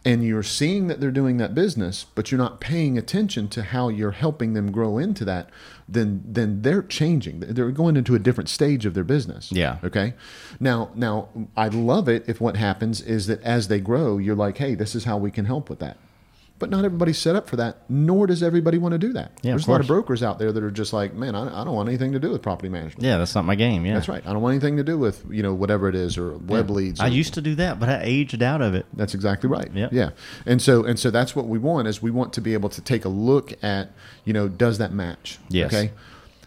and 0.05 0.23
you're 0.23 0.43
seeing 0.43 0.89
that 0.89 1.01
they're 1.01 1.11
doing 1.11 1.39
that 1.39 1.55
business, 1.55 2.05
but 2.15 2.31
you're 2.31 2.39
not 2.39 2.61
paying 2.61 2.99
attention 2.99 3.49
to 3.49 3.63
how 3.63 3.89
you're 3.89 4.11
helping 4.11 4.53
them 4.53 4.71
grow 4.71 4.99
into 4.99 5.25
that, 5.25 5.49
then 5.89 6.23
then 6.27 6.63
they're 6.63 6.83
changing. 6.83 7.41
They're 7.41 7.71
going 7.71 7.97
into 7.97 8.15
a 8.15 8.19
different 8.19 8.49
stage 8.49 8.87
of 8.87 8.95
their 8.95 9.05
business. 9.05 9.53
Yeah. 9.53 9.79
Okay. 9.85 10.15
Now 10.61 10.91
now 10.95 11.29
I 11.57 11.69
love 11.69 12.09
it 12.09 12.25
if 12.27 12.41
what 12.41 12.57
happens 12.57 13.01
is 13.01 13.27
that 13.27 13.43
as 13.43 13.69
they 13.69 13.81
grow, 13.81 14.19
you're 14.19 14.35
like, 14.35 14.59
hey, 14.59 14.75
this 14.75 14.95
is 14.95 15.05
how 15.05 15.19
we 15.19 15.31
can 15.31 15.45
help 15.45 15.69
with 15.69 15.79
that. 15.81 15.99
But 16.65 16.71
not 16.71 16.83
everybody's 16.87 17.19
set 17.19 17.37
up 17.37 17.47
for 17.47 17.57
that, 17.57 17.77
nor 17.91 18.27
does 18.27 18.43
everybody 18.43 18.79
want 18.79 18.93
to 18.93 18.99
do 18.99 19.13
that. 19.13 19.33
Yeah, 19.43 19.51
There's 19.53 19.67
a 19.69 19.71
lot 19.71 19.83
of 19.83 19.87
brokers 19.87 20.23
out 20.23 20.39
there 20.39 20.51
that 20.51 20.63
are 20.63 20.71
just 20.71 20.95
like, 20.95 21.13
man, 21.13 21.35
I, 21.35 21.61
I 21.61 21.65
don't 21.65 21.75
want 21.75 21.91
anything 21.91 22.13
to 22.13 22.19
do 22.19 22.31
with 22.31 22.41
property 22.41 22.71
management. 22.71 23.03
yeah. 23.05 23.19
That's 23.19 23.35
not 23.35 23.45
my 23.45 23.55
game. 23.55 23.85
Yeah, 23.85 23.93
That's 23.95 24.09
right. 24.09 24.27
I 24.27 24.33
don't 24.33 24.41
want 24.41 24.55
anything 24.55 24.79
to 24.79 24.83
do 24.83 24.97
with 24.97 25.23
you 25.31 25.43
know 25.43 25.53
whatever 25.53 25.91
it 25.91 25.95
is 25.95 26.17
or 26.17 26.39
web 26.39 26.71
leads. 26.71 27.01
I 27.01 27.09
used 27.09 27.35
to 27.35 27.43
do 27.43 27.55
that, 27.57 27.79
but 27.79 27.91
I 27.91 28.01
aged 28.03 28.43
out 28.43 28.63
of 28.63 28.75
it. 28.75 28.87
that's 28.95 29.13
exactly 29.15 29.51
right. 29.51 29.71
Yep. 29.75 29.93
Yeah. 29.93 30.11
And 30.47 30.63
so 30.63 30.85
and 30.85 30.99
so 30.99 31.11
that's 31.11 31.37
what 31.37 31.47
we 31.49 31.59
want 31.59 31.87
is 31.87 32.01
we 32.01 32.11
want 32.11 32.33
to 32.33 32.41
be 32.41 32.55
able 32.55 32.71
to 32.71 32.81
take 32.81 33.05
a 33.05 33.11
look 33.11 33.53
at, 33.63 33.91
you 34.25 34.33
know, 34.33 34.49
does 34.49 34.79
that 34.79 34.93
match? 34.93 35.39
Yes. 35.51 35.75
Okay. 35.75 35.93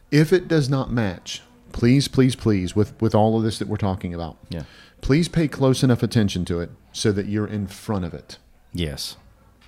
If 0.09 0.33
it 0.33 0.47
does 0.47 0.67
not 0.67 0.91
match, 0.91 1.43
please, 1.73 2.07
please, 2.07 2.35
please, 2.35 2.75
with 2.75 2.99
with 2.99 3.13
all 3.13 3.37
of 3.37 3.43
this 3.43 3.59
that 3.59 3.67
we're 3.67 3.77
talking 3.77 4.15
about, 4.15 4.37
Yeah. 4.49 4.63
please 5.01 5.27
pay 5.27 5.47
close 5.47 5.83
enough 5.83 6.01
attention 6.01 6.43
to 6.45 6.59
it 6.59 6.71
so 6.91 7.11
that 7.11 7.27
you're 7.27 7.45
in 7.47 7.67
front 7.67 8.03
of 8.05 8.13
it. 8.15 8.39
Yes. 8.73 9.15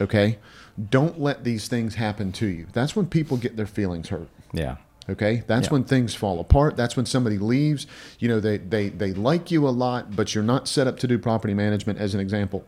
Okay. 0.02 0.38
Don't 0.90 1.20
let 1.20 1.44
these 1.44 1.68
things 1.68 1.96
happen 1.96 2.32
to 2.34 2.46
you. 2.46 2.68
That's 2.72 2.96
when 2.96 3.08
people 3.08 3.36
get 3.38 3.58
their 3.58 3.66
feelings 3.68 4.10
hurt. 4.10 4.30
Yeah. 4.54 4.78
Okay, 5.10 5.44
that's 5.48 5.68
Yeah. 5.68 5.74
when 5.74 5.84
things 5.86 6.14
fall 6.14 6.40
apart. 6.40 6.78
That's 6.78 6.96
when 6.96 7.06
somebody 7.08 7.38
leaves. 7.40 7.88
You 8.20 8.30
know, 8.30 8.40
they 8.40 8.58
they 8.58 8.90
they 8.90 9.12
like 9.14 9.50
you 9.52 9.68
a 9.68 9.72
lot, 9.72 10.16
but 10.16 10.36
you're 10.36 10.44
not 10.44 10.68
set 10.68 10.86
up 10.88 11.00
to 11.00 11.08
do 11.08 11.18
property 11.18 11.54
management, 11.56 12.00
as 12.00 12.14
an 12.14 12.20
example. 12.20 12.64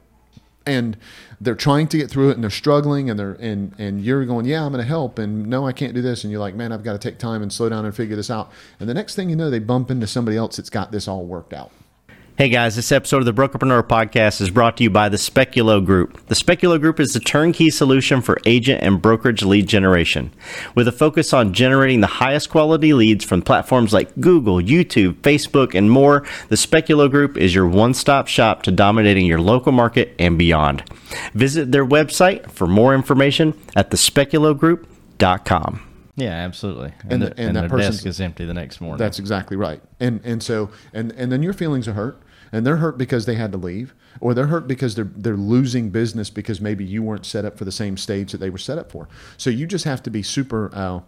And 0.66 0.98
they're 1.40 1.56
trying 1.56 1.88
to 1.88 1.98
get 1.98 2.10
through 2.10 2.30
it, 2.30 2.34
and 2.34 2.44
they're 2.44 2.50
struggling, 2.50 3.10
and 3.10 3.20
they're 3.20 3.34
and 3.34 3.74
and 3.78 4.02
you're 4.02 4.26
going, 4.26 4.46
yeah, 4.46 4.66
I'm 4.66 4.72
going 4.72 4.84
to 4.84 4.88
help, 4.88 5.20
and 5.20 5.48
no, 5.48 5.68
I 5.68 5.72
can't 5.72 5.94
do 5.94 6.02
this, 6.02 6.24
and 6.24 6.32
you're 6.32 6.40
like, 6.42 6.56
man, 6.56 6.72
I've 6.72 6.84
got 6.84 6.94
to 6.94 7.00
take 7.00 7.18
time 7.20 7.42
and 7.44 7.54
slow 7.54 7.70
down 7.70 7.86
and 7.86 7.96
figure 7.96 8.16
this 8.16 8.30
out. 8.32 8.52
And 8.80 8.90
the 8.90 8.94
next 8.96 9.16
thing 9.16 9.30
you 9.30 9.36
know, 9.36 9.50
they 9.52 9.60
bump 9.60 9.90
into 9.92 10.08
somebody 10.08 10.36
else 10.36 10.58
that's 10.58 10.70
got 10.72 10.92
this 10.92 11.08
all 11.08 11.26
worked 11.26 11.54
out. 11.54 11.72
Hey 12.38 12.48
guys, 12.50 12.78
this 12.78 12.92
episode 12.94 13.18
of 13.18 13.26
the 13.26 13.34
Brokerpreneur 13.34 13.84
Podcast 13.84 14.40
is 14.42 14.50
brought 14.50 14.78
to 14.78 14.84
you 14.84 14.90
by 14.90 15.10
the 15.10 15.18
Speculo 15.18 15.86
Group. 15.86 16.26
The 16.28 16.34
Speculo 16.34 16.80
Group 16.80 16.98
is 17.00 17.14
the 17.14 17.20
turnkey 17.20 17.70
solution 17.70 18.22
for 18.22 18.40
agent 18.46 18.82
and 18.82 19.02
brokerage 19.02 19.44
lead 19.44 19.68
generation. 19.68 20.32
With 20.74 20.88
a 20.88 20.94
focus 20.94 21.34
on 21.34 21.54
generating 21.54 22.00
the 22.00 22.08
highest 22.08 22.50
quality 22.50 22.94
leads 22.94 23.26
from 23.26 23.42
platforms 23.42 23.92
like 23.94 24.18
Google, 24.20 24.60
YouTube, 24.62 25.16
Facebook, 25.16 25.76
and 25.76 25.92
more, 25.92 26.26
the 26.48 26.56
Speculo 26.56 27.12
Group 27.12 27.38
is 27.38 27.54
your 27.54 27.68
one 27.68 27.94
stop 27.94 28.28
shop 28.28 28.64
to 28.64 28.72
dominating 28.72 29.26
your 29.26 29.42
local 29.42 29.74
market 29.74 30.16
and 30.18 30.38
beyond. 30.38 30.84
Visit 31.34 31.72
their 31.72 31.86
website 31.86 32.50
for 32.50 32.66
more 32.66 32.96
information 32.96 33.60
at 33.76 33.92
thespeculogroup.com. 33.92 35.91
Yeah, 36.22 36.32
absolutely. 36.32 36.94
And 37.04 37.14
And, 37.14 37.22
the- 37.22 37.28
and 37.32 37.40
and 37.40 37.56
that 37.58 37.70
person's- 37.70 37.96
desk 37.98 38.06
is 38.06 38.22
empty 38.22 38.46
the 38.46 38.54
next 38.54 38.80
morning. 38.82 38.98
That's 38.98 39.20
exactly 39.20 39.58
right. 39.58 39.82
And 40.00 40.22
and 40.24 40.42
so 40.44 40.70
and 40.94 41.12
and 41.14 41.32
then 41.32 41.42
your 41.44 41.54
feelings 41.54 41.88
are 41.88 41.94
hurt, 41.94 42.22
and 42.52 42.66
they're 42.66 42.78
hurt 42.78 42.98
because 42.98 43.26
they 43.26 43.36
had 43.36 43.52
to 43.54 43.58
leave, 43.58 43.94
or 44.20 44.34
they're 44.34 44.48
hurt 44.48 44.68
because 44.68 44.96
they're 44.96 45.12
they're 45.16 45.36
losing 45.38 45.90
business 45.90 46.30
because 46.30 46.62
maybe 46.62 46.84
you 46.86 47.02
weren't 47.04 47.26
set 47.26 47.46
up 47.46 47.58
for 47.58 47.66
the 47.66 47.72
same 47.72 47.98
stage 47.98 48.32
that 48.32 48.40
they 48.40 48.50
were 48.50 48.58
set 48.58 48.78
up 48.78 48.92
for. 48.92 49.08
So 49.38 49.50
you 49.50 49.66
just 49.68 49.86
have 49.86 50.04
to 50.04 50.10
be 50.12 50.22
super. 50.24 50.70
Uh, 50.74 51.02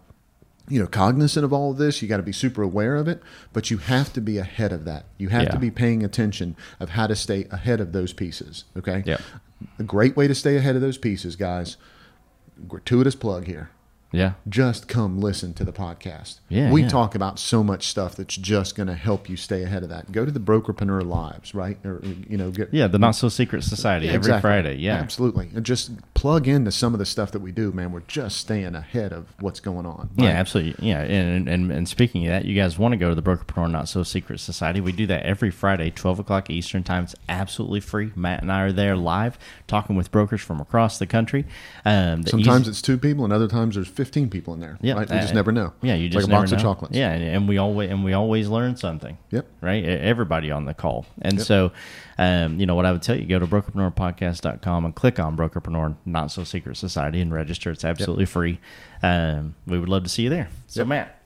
you 0.66 0.80
know, 0.80 0.86
cognizant 0.86 1.44
of 1.44 1.52
all 1.52 1.72
of 1.72 1.76
this, 1.76 2.00
you 2.00 2.08
got 2.08 2.16
to 2.16 2.22
be 2.22 2.32
super 2.32 2.62
aware 2.62 2.96
of 2.96 3.06
it, 3.06 3.22
but 3.52 3.70
you 3.70 3.76
have 3.76 4.10
to 4.14 4.20
be 4.22 4.38
ahead 4.38 4.72
of 4.72 4.86
that. 4.86 5.04
You 5.18 5.28
have 5.28 5.42
Yeah. 5.42 5.48
to 5.50 5.58
be 5.58 5.70
paying 5.70 6.02
attention 6.02 6.56
of 6.80 6.88
how 6.88 7.06
to 7.06 7.14
stay 7.14 7.46
ahead 7.50 7.82
of 7.82 7.92
those 7.92 8.14
pieces. 8.14 8.64
Okay. 8.74 9.02
Yep. 9.04 9.20
A 9.78 9.82
great 9.82 10.16
way 10.16 10.26
to 10.26 10.34
stay 10.34 10.56
ahead 10.56 10.74
of 10.74 10.80
those 10.80 10.96
pieces, 10.96 11.36
guys. 11.36 11.76
Gratuitous 12.66 13.14
plug 13.14 13.46
here 13.46 13.68
yeah. 14.14 14.32
just 14.48 14.88
come 14.88 15.20
listen 15.20 15.54
to 15.54 15.64
the 15.64 15.72
podcast. 15.72 16.38
Yeah, 16.48 16.70
we 16.70 16.82
yeah. 16.82 16.88
talk 16.88 17.14
about 17.14 17.38
so 17.38 17.62
much 17.62 17.88
stuff 17.88 18.16
that's 18.16 18.36
just 18.36 18.76
going 18.76 18.86
to 18.86 18.94
help 18.94 19.28
you 19.28 19.36
stay 19.36 19.62
ahead 19.62 19.82
of 19.82 19.88
that. 19.88 20.12
Go 20.12 20.24
to 20.24 20.30
the 20.30 20.40
Brokerpreneur 20.40 21.04
Lives, 21.06 21.54
right? 21.54 21.78
Or 21.84 22.00
you 22.02 22.36
know, 22.36 22.50
get 22.50 22.72
Yeah, 22.72 22.86
the 22.86 22.98
Not 22.98 23.12
So 23.12 23.28
Secret 23.28 23.64
Society 23.64 24.06
every 24.08 24.18
Exactly. 24.18 24.40
Friday. 24.40 24.76
Yeah. 24.76 24.94
absolutely. 24.96 25.50
And 25.54 25.64
just 25.64 25.90
plug 26.24 26.48
into 26.48 26.72
some 26.72 26.94
of 26.94 26.98
the 26.98 27.04
stuff 27.04 27.30
that 27.32 27.40
we 27.40 27.52
do, 27.52 27.70
man. 27.70 27.92
We're 27.92 28.00
just 28.00 28.38
staying 28.38 28.74
ahead 28.74 29.12
of 29.12 29.26
what's 29.40 29.60
going 29.60 29.84
on. 29.84 30.08
Yeah, 30.16 30.30
absolutely. 30.30 30.88
Yeah, 30.88 31.02
and, 31.02 31.46
and 31.46 31.70
and 31.70 31.86
speaking 31.86 32.24
of 32.24 32.30
that, 32.30 32.46
you 32.46 32.58
guys 32.58 32.78
want 32.78 32.92
to 32.92 32.96
go 32.96 33.10
to 33.10 33.14
the 33.14 33.20
Brokerpreneur 33.20 33.70
Not 33.70 33.90
So 33.90 34.02
Secret 34.02 34.40
Society? 34.40 34.80
We 34.80 34.92
do 34.92 35.06
that 35.08 35.26
every 35.26 35.50
Friday, 35.50 35.90
twelve 35.90 36.18
o'clock 36.18 36.48
Eastern 36.48 36.82
time. 36.82 37.04
It's 37.04 37.14
absolutely 37.28 37.80
free. 37.80 38.10
Matt 38.16 38.40
and 38.40 38.50
I 38.50 38.62
are 38.62 38.72
there 38.72 38.96
live, 38.96 39.38
talking 39.66 39.96
with 39.96 40.10
brokers 40.10 40.40
from 40.40 40.62
across 40.62 40.98
the 40.98 41.06
country. 41.06 41.44
Um, 41.84 42.22
the 42.22 42.30
Sometimes 42.30 42.62
easy- 42.62 42.70
it's 42.70 42.80
two 42.80 42.96
people, 42.96 43.24
and 43.24 43.32
other 43.32 43.46
times 43.46 43.74
there's 43.74 43.86
15 43.86 44.30
people 44.30 44.54
in 44.54 44.60
there. 44.60 44.78
yeah, 44.80 44.94
right? 44.94 45.10
We 45.10 45.16
just 45.18 45.32
uh, 45.32 45.34
never 45.34 45.52
know. 45.52 45.74
Yeah, 45.82 45.96
you 45.96 46.08
just 46.08 46.22
like 46.22 46.28
a 46.28 46.30
never 46.30 46.40
box 46.44 46.52
know. 46.52 46.56
of 46.56 46.62
chocolates. 46.62 46.96
Yeah, 46.96 47.12
and, 47.12 47.22
and 47.22 47.46
we 47.46 47.58
always 47.58 47.90
and 47.90 48.02
we 48.02 48.14
always 48.14 48.48
learn 48.48 48.78
something. 48.78 49.18
Yep. 49.30 49.46
Right. 49.60 49.84
Everybody 49.84 50.50
on 50.50 50.64
the 50.64 50.72
call, 50.72 51.04
and 51.20 51.38
so, 51.38 51.72
um, 52.16 52.58
you 52.58 52.64
know 52.64 52.76
what 52.76 52.86
I 52.86 52.92
would 52.92 53.02
tell 53.02 53.14
you: 53.14 53.26
go 53.26 53.38
to 53.38 53.46
brokerpreneurpodcast.com 53.46 54.86
and 54.86 54.94
click 54.94 55.18
on 55.18 55.36
Brokerpreneur 55.36 55.96
Not 56.14 56.30
So 56.30 56.44
Secret 56.44 56.76
Society 56.78 57.20
and 57.20 57.32
register. 57.34 57.70
It's 57.70 57.84
absolutely 57.84 58.24
free. 58.24 58.58
Um, 59.02 59.54
we 59.66 59.78
would 59.78 59.90
love 59.90 60.04
to 60.04 60.08
see 60.08 60.22
you 60.22 60.30
there. 60.30 60.48
So, 60.68 60.80
Yep. 60.80 60.86
Matt, 60.86 61.20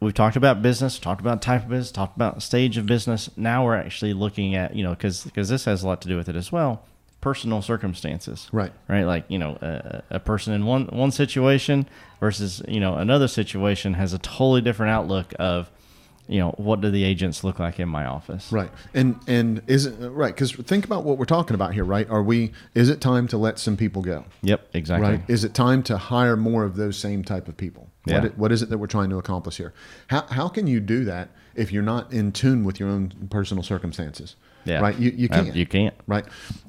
we've 0.00 0.14
talked 0.14 0.36
about 0.36 0.62
business, 0.62 0.98
talked 0.98 1.20
about 1.20 1.42
type 1.42 1.64
of 1.64 1.68
business, 1.68 1.92
talked 1.92 2.16
about 2.16 2.42
stage 2.42 2.78
of 2.78 2.86
business. 2.86 3.30
Now 3.36 3.64
we're 3.64 3.76
actually 3.76 4.14
looking 4.14 4.54
at 4.54 4.74
you 4.74 4.82
know 4.82 4.90
because 4.90 5.24
because 5.24 5.48
this 5.48 5.64
has 5.66 5.82
a 5.82 5.86
lot 5.86 6.00
to 6.02 6.08
do 6.08 6.16
with 6.16 6.28
it 6.28 6.36
as 6.36 6.50
well. 6.50 6.84
Personal 7.20 7.62
circumstances, 7.62 8.48
Right. 8.50 8.72
Right, 8.88 9.04
like 9.04 9.24
you 9.28 9.38
know, 9.38 9.56
a, 9.62 10.02
a 10.10 10.18
person 10.18 10.52
in 10.54 10.66
one 10.66 10.86
one 10.86 11.12
situation 11.12 11.86
versus 12.18 12.62
you 12.66 12.80
know 12.80 12.94
another 12.96 13.28
situation 13.28 13.94
has 13.94 14.12
a 14.12 14.18
totally 14.18 14.60
different 14.60 14.90
outlook 14.90 15.32
of, 15.38 15.70
you 16.28 16.38
know, 16.38 16.50
what 16.56 16.80
do 16.80 16.90
the 16.90 17.04
agents 17.04 17.42
look 17.44 17.58
like 17.58 17.80
in 17.80 17.88
my 17.88 18.06
office? 18.06 18.50
Right. 18.52 18.70
And 18.94 19.18
and 19.26 19.62
is 19.66 19.86
it 19.86 19.94
right? 20.10 20.34
Because 20.34 20.52
think 20.52 20.84
about 20.84 21.04
what 21.04 21.18
we're 21.18 21.24
talking 21.24 21.54
about 21.54 21.74
here, 21.74 21.84
right? 21.84 22.08
Are 22.08 22.22
we? 22.22 22.52
Is 22.74 22.88
it 22.88 23.00
time 23.00 23.26
to 23.28 23.36
let 23.38 23.58
some 23.58 23.76
people 23.76 24.02
go? 24.02 24.24
Yep, 24.42 24.68
exactly. 24.74 25.10
Right. 25.10 25.20
Is 25.28 25.44
it 25.44 25.52
time 25.54 25.82
to 25.84 25.96
hire 25.98 26.36
more 26.36 26.64
of 26.64 26.76
those 26.76 26.96
same 26.96 27.24
type 27.24 27.48
of 27.48 27.56
people? 27.56 27.88
Yeah. 28.06 28.22
What, 28.22 28.38
what 28.38 28.52
is 28.52 28.62
it 28.62 28.68
that 28.70 28.78
we're 28.78 28.86
trying 28.88 29.10
to 29.10 29.18
accomplish 29.18 29.56
here? 29.58 29.72
How, 30.08 30.22
how 30.26 30.48
can 30.48 30.66
you 30.66 30.80
do 30.80 31.04
that 31.04 31.28
if 31.54 31.70
you're 31.70 31.82
not 31.84 32.12
in 32.12 32.32
tune 32.32 32.64
with 32.64 32.80
your 32.80 32.88
own 32.88 33.12
personal 33.30 33.62
circumstances? 33.62 34.34
Yeah, 34.64 34.80
Right. 34.80 34.98
You, 34.98 35.10
you 35.10 35.28
Uh, 35.30 35.34
can't. 35.44 35.56
you 35.56 35.66
can't. 35.66 35.94
Right. 36.06 36.24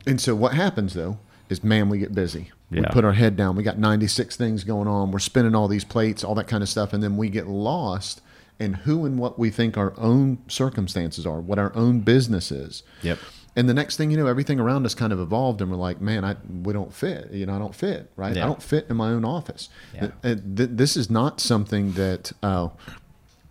And 0.06 0.20
so 0.22 0.36
what 0.36 0.54
happens 0.54 0.94
though 0.94 1.18
is, 1.50 1.64
man, 1.64 1.90
we 1.90 1.98
get 2.00 2.14
busy. 2.14 2.52
yeah. 2.70 2.82
We 2.82 2.86
put 2.88 3.04
our 3.06 3.14
head 3.14 3.36
down. 3.36 3.56
We 3.56 3.64
got 3.64 3.78
96 3.80 4.36
things 4.36 4.64
going 4.64 4.88
on. 4.88 5.12
We're 5.12 5.20
spinning 5.20 5.56
all 5.56 5.68
these 5.68 5.84
plates, 5.84 6.24
all 6.24 6.36
that 6.36 6.48
kind 6.48 6.62
of 6.64 6.70
stuff. 6.70 6.94
And 6.94 7.02
then 7.04 7.18
we 7.18 7.30
get 7.30 7.48
lost 7.48 8.22
in 8.60 8.74
who 8.74 9.06
and 9.06 9.18
what 9.20 9.38
we 9.40 9.50
think 9.50 9.78
our 9.78 9.94
own 9.98 10.38
circumstances 10.48 11.26
are, 11.26 11.40
what 11.42 11.60
our 11.60 11.76
own 11.76 12.00
business 12.02 12.52
is. 12.52 12.84
Yep. 13.02 13.20
And 13.56 13.70
the 13.70 13.74
next 13.74 13.98
thing 13.98 14.10
you 14.10 14.18
know, 14.18 14.26
everything 14.26 14.60
around 14.60 14.86
us 14.86 14.96
kind 14.96 15.14
of 15.14 15.20
evolved, 15.20 15.62
and 15.62 15.70
we're 15.70 15.78
like, 15.78 16.02
"Man, 16.02 16.26
I 16.26 16.36
we 16.64 16.74
don't 16.74 16.92
fit. 16.94 17.32
You 17.32 17.46
know, 17.46 17.56
I 17.56 17.60
don't 17.60 17.76
fit. 17.76 18.12
Right? 18.16 18.36
Yeah. 18.36 18.46
I 18.46 18.48
don't 18.48 18.64
fit 18.64 18.88
in 18.90 18.96
my 18.98 19.10
own 19.10 19.24
office. 19.26 19.70
Yeah. 19.94 20.08
Th- 20.24 20.40
th- 20.56 20.70
this 20.74 20.98
is 20.98 21.10
not 21.12 21.40
something 21.40 21.92
that 21.94 22.32
uh, 22.42 22.70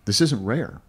this 0.04 0.20
isn't 0.20 0.44
rare. 0.44 0.80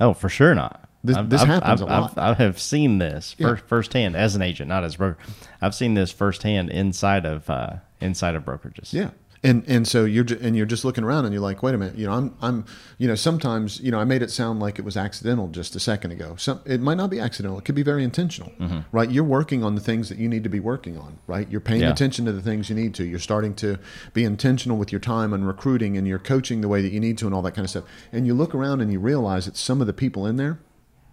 Oh, 0.00 0.12
for 0.14 0.28
sure 0.28 0.54
not. 0.54 0.88
This- 1.02 1.16
I've- 1.16 1.28
this 1.28 1.42
I've- 1.42 1.50
happens 1.50 1.82
I've, 1.82 1.88
a 1.88 1.90
lot. 1.90 2.12
I've, 2.16 2.38
I 2.38 2.42
have 2.44 2.60
seen 2.60 2.98
this 2.98 3.34
Yeah. 3.38 3.48
first, 3.48 3.64
firsthand 3.66 4.14
as 4.16 4.36
an 4.36 4.42
agent, 4.42 4.68
not 4.68 4.84
as 4.84 4.94
a 4.94 4.98
broker. 4.98 5.18
I've 5.60 5.74
seen 5.74 5.94
this 5.94 6.12
firsthand 6.12 6.70
inside 6.70 7.26
of 7.26 7.50
uh, 7.50 7.76
inside 8.00 8.36
of 8.36 8.44
brokerages. 8.44 8.92
Yeah. 8.92 9.10
And 9.44 9.62
and 9.68 9.86
so 9.86 10.06
you're 10.06 10.24
ju- 10.24 10.38
and 10.40 10.56
you're 10.56 10.64
just 10.64 10.86
looking 10.86 11.04
around 11.04 11.26
and 11.26 11.34
you're 11.34 11.42
like, 11.42 11.62
wait 11.62 11.74
a 11.74 11.78
minute, 11.78 11.96
you 11.96 12.06
know, 12.06 12.14
I'm 12.14 12.34
I'm 12.40 12.64
you 12.96 13.06
know 13.06 13.14
sometimes 13.14 13.78
you 13.78 13.90
know 13.90 14.00
I 14.00 14.04
made 14.04 14.22
it 14.22 14.30
sound 14.30 14.58
like 14.58 14.78
it 14.78 14.86
was 14.86 14.96
accidental 14.96 15.48
just 15.48 15.76
a 15.76 15.80
second 15.80 16.12
ago. 16.12 16.34
Some 16.36 16.60
it 16.64 16.80
might 16.80 16.96
not 16.96 17.10
be 17.10 17.20
accidental. 17.20 17.58
It 17.58 17.66
could 17.66 17.74
be 17.74 17.82
very 17.82 18.02
intentional, 18.02 18.50
mm-hmm. 18.58 18.80
right? 18.90 19.10
You're 19.10 19.22
working 19.22 19.62
on 19.62 19.74
the 19.74 19.82
things 19.82 20.08
that 20.08 20.16
you 20.16 20.30
need 20.30 20.44
to 20.44 20.48
be 20.48 20.60
working 20.60 20.96
on, 20.96 21.18
right? 21.26 21.46
You're 21.50 21.60
paying 21.60 21.82
Yeah. 21.82 21.90
attention 21.92 22.24
to 22.24 22.32
the 22.32 22.40
things 22.40 22.70
you 22.70 22.74
need 22.74 22.94
to. 22.94 23.04
You're 23.04 23.18
starting 23.18 23.54
to 23.56 23.78
be 24.14 24.24
intentional 24.24 24.78
with 24.78 24.90
your 24.90 25.00
time 25.00 25.34
and 25.34 25.46
recruiting, 25.46 25.98
and 25.98 26.08
you're 26.08 26.18
coaching 26.18 26.62
the 26.62 26.68
way 26.68 26.80
that 26.80 26.90
you 26.90 26.98
need 26.98 27.18
to, 27.18 27.26
and 27.26 27.34
all 27.34 27.42
that 27.42 27.52
kind 27.54 27.66
of 27.66 27.70
stuff. 27.70 27.84
And 28.12 28.26
you 28.26 28.32
look 28.32 28.54
around 28.54 28.80
and 28.80 28.90
you 28.90 28.98
realize 28.98 29.44
that 29.44 29.58
some 29.58 29.82
of 29.82 29.86
the 29.86 29.92
people 29.92 30.26
in 30.26 30.36
there, 30.36 30.58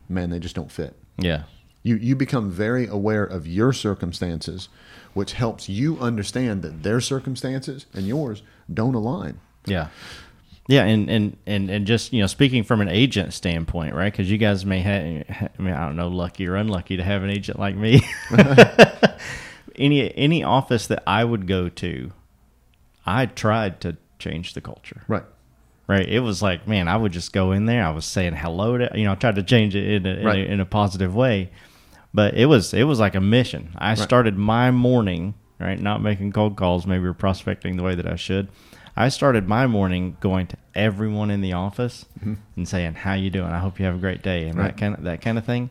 man, 0.07 0.29
they 0.29 0.39
just 0.39 0.55
don't 0.55 0.71
fit. 0.71 0.95
Yeah. 1.17 1.43
You 1.83 1.95
you 1.95 2.15
become 2.15 2.51
very 2.51 2.85
aware 2.87 3.23
of 3.23 3.47
your 3.47 3.73
circumstances, 3.73 4.69
which 5.13 5.33
helps 5.33 5.67
you 5.67 5.97
understand 5.99 6.61
that 6.61 6.83
their 6.83 7.01
circumstances 7.01 7.85
and 7.93 8.07
yours 8.07 8.43
don't 8.71 8.95
align. 8.95 9.39
Yeah. 9.65 9.87
Yeah, 10.67 10.85
and, 10.85 11.09
and, 11.09 11.37
and, 11.47 11.69
and 11.71 11.87
just 11.87 12.13
you 12.13 12.21
know, 12.21 12.27
speaking 12.27 12.63
from 12.63 12.81
an 12.81 12.87
agent 12.87 13.33
standpoint, 13.33 13.93
right? 13.95 14.13
Because 14.13 14.29
you 14.31 14.37
guys 14.37 14.63
may 14.65 14.79
have, 14.79 15.03
I 15.03 15.61
mean, 15.61 15.73
I 15.73 15.85
don't 15.85 15.95
know, 15.95 16.07
lucky 16.07 16.47
or 16.47 16.55
unlucky 16.55 16.97
to 16.97 17.03
have 17.03 17.23
an 17.23 17.29
agent 17.31 17.59
like 17.59 17.75
me. 17.75 18.01
any 19.75 20.15
any 20.15 20.43
office 20.43 20.87
that 20.87 21.03
I 21.07 21.23
would 21.23 21.47
go 21.47 21.69
to, 21.69 22.11
I 23.05 23.25
tried 23.25 23.81
to 23.81 23.97
change 24.19 24.53
the 24.53 24.61
culture. 24.61 25.03
Right. 25.07 25.23
Right. 25.87 26.07
It 26.07 26.19
was 26.21 26.41
like, 26.41 26.67
man, 26.67 26.87
I 26.87 26.95
would 26.95 27.11
just 27.11 27.33
go 27.33 27.51
in 27.51 27.65
there. 27.65 27.83
I 27.85 27.89
was 27.91 28.05
saying 28.05 28.33
hello 28.35 28.77
to, 28.77 28.89
you 28.95 29.03
know, 29.03 29.11
I 29.11 29.15
tried 29.15 29.35
to 29.35 29.43
change 29.43 29.75
it 29.75 29.85
in 29.85 30.05
a, 30.05 30.09
in, 30.09 30.25
Right. 30.25 30.37
a, 30.47 30.51
in 30.53 30.59
a 30.61 30.65
positive 30.65 31.13
way, 31.13 31.49
but 32.13 32.33
it 32.35 32.45
was, 32.47 32.73
it 32.73 32.83
was 32.83 32.99
like 32.99 33.15
a 33.15 33.21
mission. 33.21 33.73
I 33.77 33.95
started 33.95 34.37
my 34.37 34.71
morning, 34.71 35.33
right. 35.59 35.79
Not 35.79 36.01
making 36.01 36.31
cold 36.33 36.55
calls, 36.57 36.85
maybe 36.85 37.11
prospecting 37.13 37.77
the 37.77 37.83
way 37.83 37.95
that 37.95 38.07
I 38.07 38.15
should. 38.15 38.47
I 38.95 39.07
started 39.09 39.47
my 39.47 39.67
morning 39.67 40.17
going 40.19 40.47
to 40.47 40.57
everyone 40.75 41.31
in 41.31 41.39
the 41.41 41.53
office 41.53 42.05
and 42.57 42.67
saying, 42.67 42.95
how 42.95 43.13
you 43.13 43.29
doing? 43.29 43.49
I 43.51 43.59
hope 43.59 43.79
you 43.79 43.85
have 43.85 43.95
a 43.95 43.99
great 43.99 44.21
day. 44.21 44.47
And 44.47 44.51
Mm-hmm. 44.55 44.59
Right. 44.59 44.67
that 44.75 44.77
kind 44.77 44.95
of, 44.95 45.03
that 45.03 45.21
kind 45.21 45.37
of 45.37 45.45
thing. 45.45 45.69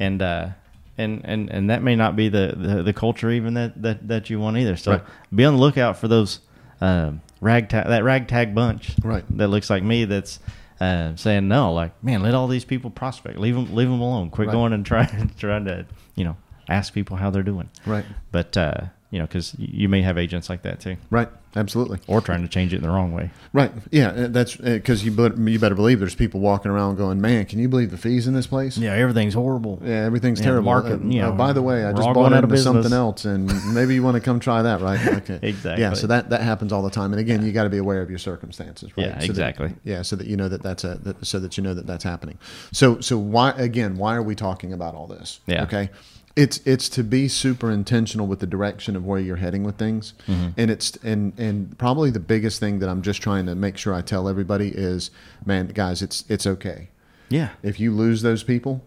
And, 0.00 0.22
uh, 0.22 0.48
and, 0.96 1.20
and, 1.24 1.50
and 1.50 1.70
that 1.70 1.82
may 1.82 1.94
not 1.96 2.16
be 2.16 2.28
the, 2.30 2.54
the, 2.56 2.82
the 2.82 2.92
culture 2.94 3.30
even 3.30 3.54
that, 3.54 3.80
that, 3.82 4.08
that 4.08 4.30
you 4.30 4.40
want 4.40 4.56
either. 4.56 4.76
So 4.76 4.92
Right. 4.92 5.02
be 5.34 5.44
on 5.44 5.54
the 5.56 5.60
lookout 5.60 5.98
for 5.98 6.08
those, 6.08 6.40
um, 6.80 7.20
ragtag, 7.42 7.86
that 7.86 8.02
ragtag 8.02 8.54
bunch 8.54 8.92
Right. 9.02 9.24
that 9.36 9.48
looks 9.48 9.68
like 9.68 9.82
me 9.82 10.06
that's 10.06 10.40
uh, 10.80 11.14
saying 11.16 11.46
no 11.48 11.72
like 11.72 11.92
man 12.02 12.22
let 12.22 12.34
all 12.34 12.48
these 12.48 12.64
people 12.64 12.90
prospect 12.90 13.38
leave 13.38 13.54
them 13.54 13.74
leave 13.74 13.88
them 13.88 14.00
alone 14.00 14.30
quit 14.30 14.48
Right. 14.48 14.52
going 14.52 14.72
and 14.72 14.84
trying 14.92 15.30
trying 15.38 15.64
to 15.66 15.86
you 16.16 16.24
know 16.24 16.36
ask 16.68 16.92
people 16.92 17.16
how 17.16 17.30
they're 17.30 17.42
doing 17.42 17.68
Right. 17.86 18.04
but 18.32 18.56
uh, 18.56 18.80
you 19.10 19.18
know 19.18 19.26
because 19.26 19.54
you 19.58 19.88
may 19.88 20.02
have 20.02 20.18
agents 20.18 20.48
like 20.48 20.62
that 20.62 20.80
too 20.80 20.96
Right. 21.10 21.28
Absolutely. 21.56 21.98
or 22.06 22.20
trying 22.20 22.42
to 22.42 22.48
change 22.48 22.72
it 22.72 22.76
in 22.78 22.82
the 22.82 22.88
wrong 22.90 23.12
way 23.12 23.30
Right. 23.52 23.72
Yeah. 23.92 24.08
uh, 24.08 24.28
That's 24.28 24.56
because 24.56 25.04
you 25.04 25.12
you 25.46 25.58
better 25.58 25.74
believe 25.74 26.00
there's 26.00 26.14
people 26.14 26.40
walking 26.40 26.70
around 26.72 26.96
going, 26.96 27.20
man, 27.20 27.44
can 27.46 27.58
you 27.60 27.68
believe 27.68 27.90
the 27.92 27.96
fees 27.96 28.26
in 28.26 28.34
this 28.34 28.46
place? 28.46 28.76
yeah 28.76 28.92
everything's 28.92 29.34
horrible 29.34 29.80
Yeah, 29.84 30.04
everything's 30.04 30.40
Yeah, 30.40 30.46
terrible. 30.46 30.64
market, 30.72 31.00
Uh, 31.00 31.06
you 31.06 31.22
uh, 31.22 31.26
know, 31.30 31.32
by 31.32 31.52
the 31.52 31.62
way, 31.62 31.84
I 31.84 31.92
just 31.92 32.02
bought 32.02 32.14
going 32.14 32.32
out 32.34 32.44
of 32.44 32.50
into 32.50 32.62
something 32.62 32.92
else, 32.92 33.24
and 33.24 33.46
maybe 33.74 33.94
you 33.94 34.02
want 34.02 34.16
to 34.16 34.20
come 34.20 34.40
try 34.40 34.62
that, 34.62 34.80
right? 34.80 35.00
Okay, 35.24 35.38
Exactly. 35.42 35.82
Yeah, 35.82 35.92
so 35.94 36.06
that 36.08 36.30
that 36.30 36.40
happens 36.42 36.72
all 36.72 36.82
the 36.82 36.90
time, 36.90 37.12
and 37.12 37.20
again, 37.20 37.44
you 37.44 37.52
got 37.52 37.64
to 37.64 37.70
be 37.70 37.78
aware 37.78 38.02
of 38.02 38.10
your 38.10 38.18
circumstances, 38.18 38.90
right? 38.96 39.06
Yeah, 39.06 39.12
So 39.14 39.18
that- 39.20 39.30
exactly. 39.30 39.74
yeah, 39.84 40.02
so 40.02 40.16
that 40.16 40.26
you 40.26 40.36
know 40.36 40.48
that 40.48 40.62
that's 40.62 40.84
a 40.84 40.96
that, 41.04 41.24
so 41.24 41.38
that 41.40 41.56
you 41.56 41.62
know 41.62 41.74
that 41.74 41.86
that's 41.86 42.04
happening. 42.04 42.38
So 42.72 43.00
so 43.00 43.16
why 43.18 43.50
again? 43.52 43.96
Why 43.96 44.16
are 44.16 44.22
we 44.22 44.34
talking 44.34 44.72
about 44.72 44.94
all 44.94 45.06
this? 45.06 45.40
Yeah. 45.46 45.62
Okay. 45.62 45.90
It's 46.36 46.58
it's 46.64 46.88
to 46.90 47.04
be 47.04 47.28
super 47.28 47.70
intentional 47.70 48.26
with 48.26 48.40
the 48.40 48.46
direction 48.46 48.96
of 48.96 49.04
where 49.06 49.20
you're 49.20 49.36
heading 49.36 49.62
with 49.62 49.76
things, 49.76 50.14
Mm-hmm. 50.26 50.48
and 50.56 50.70
it's 50.70 50.96
and 51.04 51.32
and 51.38 51.78
probably 51.78 52.10
the 52.10 52.18
biggest 52.20 52.58
thing 52.58 52.80
that 52.80 52.88
I'm 52.88 53.02
just 53.02 53.22
trying 53.22 53.46
to 53.46 53.54
make 53.54 53.76
sure 53.76 53.94
I 53.94 54.02
tell 54.02 54.28
everybody 54.28 54.68
is, 54.74 55.10
man, 55.46 55.68
guys, 55.68 56.02
it's 56.02 56.24
it's 56.28 56.46
okay 56.46 56.88
yeah 57.30 57.48
if 57.62 57.80
you 57.80 57.90
lose 57.90 58.20
those 58.20 58.42
people 58.42 58.82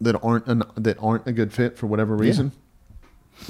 that 0.00 0.14
aren't 0.22 0.46
an, 0.46 0.62
that 0.76 0.96
aren't 1.00 1.26
a 1.26 1.32
good 1.32 1.52
fit 1.52 1.76
for 1.76 1.88
whatever 1.88 2.14
reason, 2.14 2.52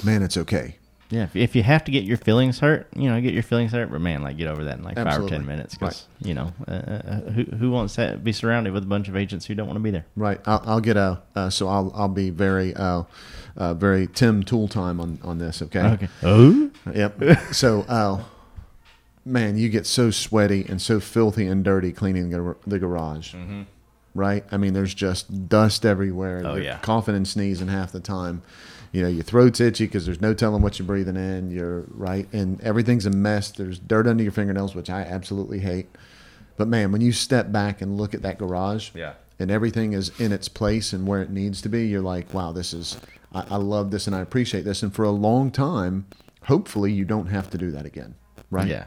man, 0.03 0.23
it's 0.23 0.35
okay. 0.37 0.77
Yeah 1.09 1.23
if, 1.23 1.35
if 1.35 1.55
you 1.55 1.63
have 1.63 1.83
to 1.83 1.91
get 1.91 2.03
your 2.03 2.17
feelings 2.17 2.59
hurt 2.59 2.87
you 2.95 3.09
know 3.09 3.19
get 3.21 3.33
your 3.33 3.43
feelings 3.43 3.71
hurt 3.71 3.91
but 3.91 3.99
man 3.99 4.21
like 4.21 4.37
get 4.37 4.47
over 4.47 4.63
that 4.63 4.77
in 4.77 4.83
like 4.83 4.95
five 4.95 5.23
or 5.23 5.29
ten 5.29 5.45
minutes 5.45 5.75
because 5.75 6.07
you 6.21 6.33
know 6.33 6.53
uh, 6.67 6.71
uh, 6.71 7.21
who, 7.31 7.43
who 7.43 7.71
wants 7.71 7.95
to 7.95 8.19
be 8.21 8.31
surrounded 8.31 8.73
with 8.73 8.83
a 8.83 8.87
bunch 8.87 9.07
of 9.07 9.15
agents 9.15 9.45
who 9.45 9.55
don't 9.55 9.67
want 9.67 9.77
to 9.77 9.81
be 9.81 9.91
there 9.91 10.05
Right. 10.15 10.39
I'll, 10.45 10.61
I'll 10.65 10.81
get 10.81 10.97
a 10.97 11.21
uh, 11.35 11.49
so 11.49 11.67
I'll 11.67 11.91
I'll 11.95 12.09
be 12.09 12.29
very 12.29 12.75
uh, 12.75 13.03
uh, 13.55 13.73
very 13.73 14.07
Tim 14.07 14.43
Tool 14.43 14.67
time 14.67 14.99
on 14.99 15.19
on 15.23 15.37
this. 15.37 15.61
Okay. 15.61 15.79
okay 15.79 16.09
oh 16.23 16.69
Yep. 16.93 17.53
So 17.53 17.81
uh, 17.81 18.23
man, 19.25 19.57
you 19.57 19.69
get 19.69 19.85
so 19.85 20.11
sweaty 20.11 20.65
and 20.67 20.81
so 20.81 20.99
filthy 20.99 21.47
and 21.47 21.63
dirty 21.63 21.91
cleaning 21.91 22.29
the, 22.29 22.55
the 22.67 22.79
garage. 22.79 23.33
Right? 24.15 24.43
I 24.51 24.57
mean, 24.57 24.73
there's 24.73 24.93
just 24.93 25.47
dust 25.47 25.85
everywhere. 25.85 26.39
Mm-hmm. 26.39 26.47
Oh, 26.47 26.55
You're 26.55 26.63
yeah. 26.63 26.79
coughing 26.79 27.15
and 27.15 27.27
sneezing 27.27 27.67
half 27.67 27.91
the 27.91 27.99
time. 27.99 28.41
You 28.91 29.03
know, 29.03 29.07
your 29.07 29.23
throat's 29.23 29.59
itchy 29.59 29.85
because 29.85 30.05
there's 30.05 30.21
no 30.21 30.33
telling 30.33 30.61
what 30.61 30.79
you're 30.79 30.85
breathing 30.87 31.15
in. 31.15 31.51
You're 31.51 31.81
right, 31.89 32.27
and 32.33 32.59
everything's 32.61 33.05
a 33.05 33.11
mess. 33.11 33.51
There's 33.51 33.77
dirt 33.79 34.07
under 34.07 34.23
your 34.23 34.31
fingernails, 34.31 34.73
which 34.73 34.89
I 34.89 35.01
absolutely 35.01 35.59
hate. 35.59 35.87
But 36.57 36.67
man, 36.67 36.91
when 36.91 37.01
you 37.01 37.11
step 37.11 37.51
back 37.51 37.81
and 37.81 37.97
look 37.97 38.13
at 38.13 38.21
that 38.23 38.37
garage, 38.39 38.89
Yeah. 38.95 39.13
and 39.39 39.49
everything 39.51 39.93
is 39.93 40.11
in 40.19 40.31
its 40.31 40.49
place 40.49 40.91
and 40.91 41.07
where 41.07 41.21
it 41.21 41.29
needs 41.29 41.61
to 41.61 41.69
be, 41.69 41.87
you're 41.87 42.01
like, 42.01 42.33
wow, 42.33 42.51
this 42.51 42.73
is, 42.73 42.97
I, 43.33 43.45
I 43.51 43.55
love 43.57 43.91
this 43.91 44.07
and 44.07 44.15
I 44.15 44.19
appreciate 44.21 44.65
this. 44.65 44.81
And 44.83 44.93
for 44.93 45.03
a 45.05 45.11
long 45.11 45.51
time, 45.51 46.05
hopefully, 46.43 46.91
you 46.91 47.05
don't 47.05 47.27
have 47.27 47.49
to 47.51 47.57
do 47.57 47.71
that 47.71 47.85
again, 47.85 48.15
right? 48.49 48.67
Yeah. 48.67 48.85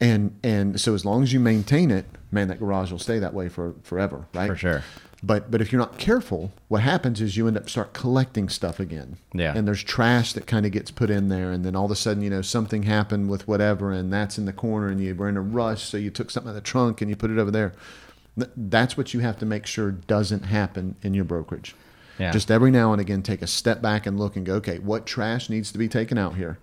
And 0.00 0.38
and 0.42 0.80
so 0.80 0.94
as 0.94 1.04
long 1.04 1.22
as 1.22 1.32
you 1.32 1.40
maintain 1.40 1.90
it, 1.90 2.06
man, 2.30 2.48
that 2.48 2.58
garage 2.58 2.90
will 2.90 2.98
stay 2.98 3.18
that 3.20 3.34
way 3.34 3.48
for 3.48 3.74
forever, 3.82 4.26
right? 4.34 4.48
For 4.48 4.56
sure. 4.56 4.84
But 5.22 5.50
but 5.52 5.60
if 5.60 5.70
you're 5.70 5.80
not 5.80 5.98
careful, 5.98 6.52
what 6.66 6.82
happens 6.82 7.20
is 7.20 7.36
you 7.36 7.46
end 7.46 7.56
up 7.56 7.70
start 7.70 7.92
collecting 7.92 8.48
stuff 8.48 8.80
again. 8.80 9.18
Yeah. 9.32 9.56
And 9.56 9.66
there's 9.68 9.84
trash 9.84 10.32
that 10.32 10.48
kind 10.48 10.66
of 10.66 10.72
gets 10.72 10.90
put 10.90 11.08
in 11.10 11.28
there, 11.28 11.52
and 11.52 11.64
then 11.64 11.76
all 11.76 11.84
of 11.84 11.92
a 11.92 11.96
sudden, 11.96 12.22
you 12.22 12.30
know, 12.30 12.42
something 12.42 12.82
happened 12.82 13.30
with 13.30 13.46
whatever, 13.46 13.92
and 13.92 14.12
that's 14.12 14.38
in 14.38 14.46
the 14.46 14.52
corner, 14.52 14.88
and 14.88 15.00
you 15.00 15.14
were 15.14 15.28
in 15.28 15.36
a 15.36 15.40
rush, 15.40 15.84
so 15.84 15.96
you 15.96 16.10
took 16.10 16.30
something 16.30 16.48
out 16.48 16.56
of 16.56 16.62
the 16.64 16.68
trunk 16.68 17.00
and 17.00 17.08
you 17.08 17.14
put 17.14 17.30
it 17.30 17.38
over 17.38 17.52
there. 17.52 17.72
That's 18.56 18.96
what 18.96 19.14
you 19.14 19.20
have 19.20 19.38
to 19.38 19.46
make 19.46 19.66
sure 19.66 19.92
doesn't 19.92 20.46
happen 20.46 20.96
in 21.02 21.14
your 21.14 21.24
brokerage. 21.24 21.76
Yeah. 22.18 22.32
Just 22.32 22.50
every 22.50 22.70
now 22.70 22.92
and 22.92 23.00
again, 23.00 23.22
take 23.22 23.42
a 23.42 23.46
step 23.46 23.80
back 23.82 24.06
and 24.06 24.18
look 24.18 24.36
and 24.36 24.44
go, 24.44 24.54
okay, 24.54 24.78
what 24.78 25.06
trash 25.06 25.48
needs 25.48 25.70
to 25.72 25.78
be 25.78 25.88
taken 25.88 26.18
out 26.18 26.34
here? 26.34 26.58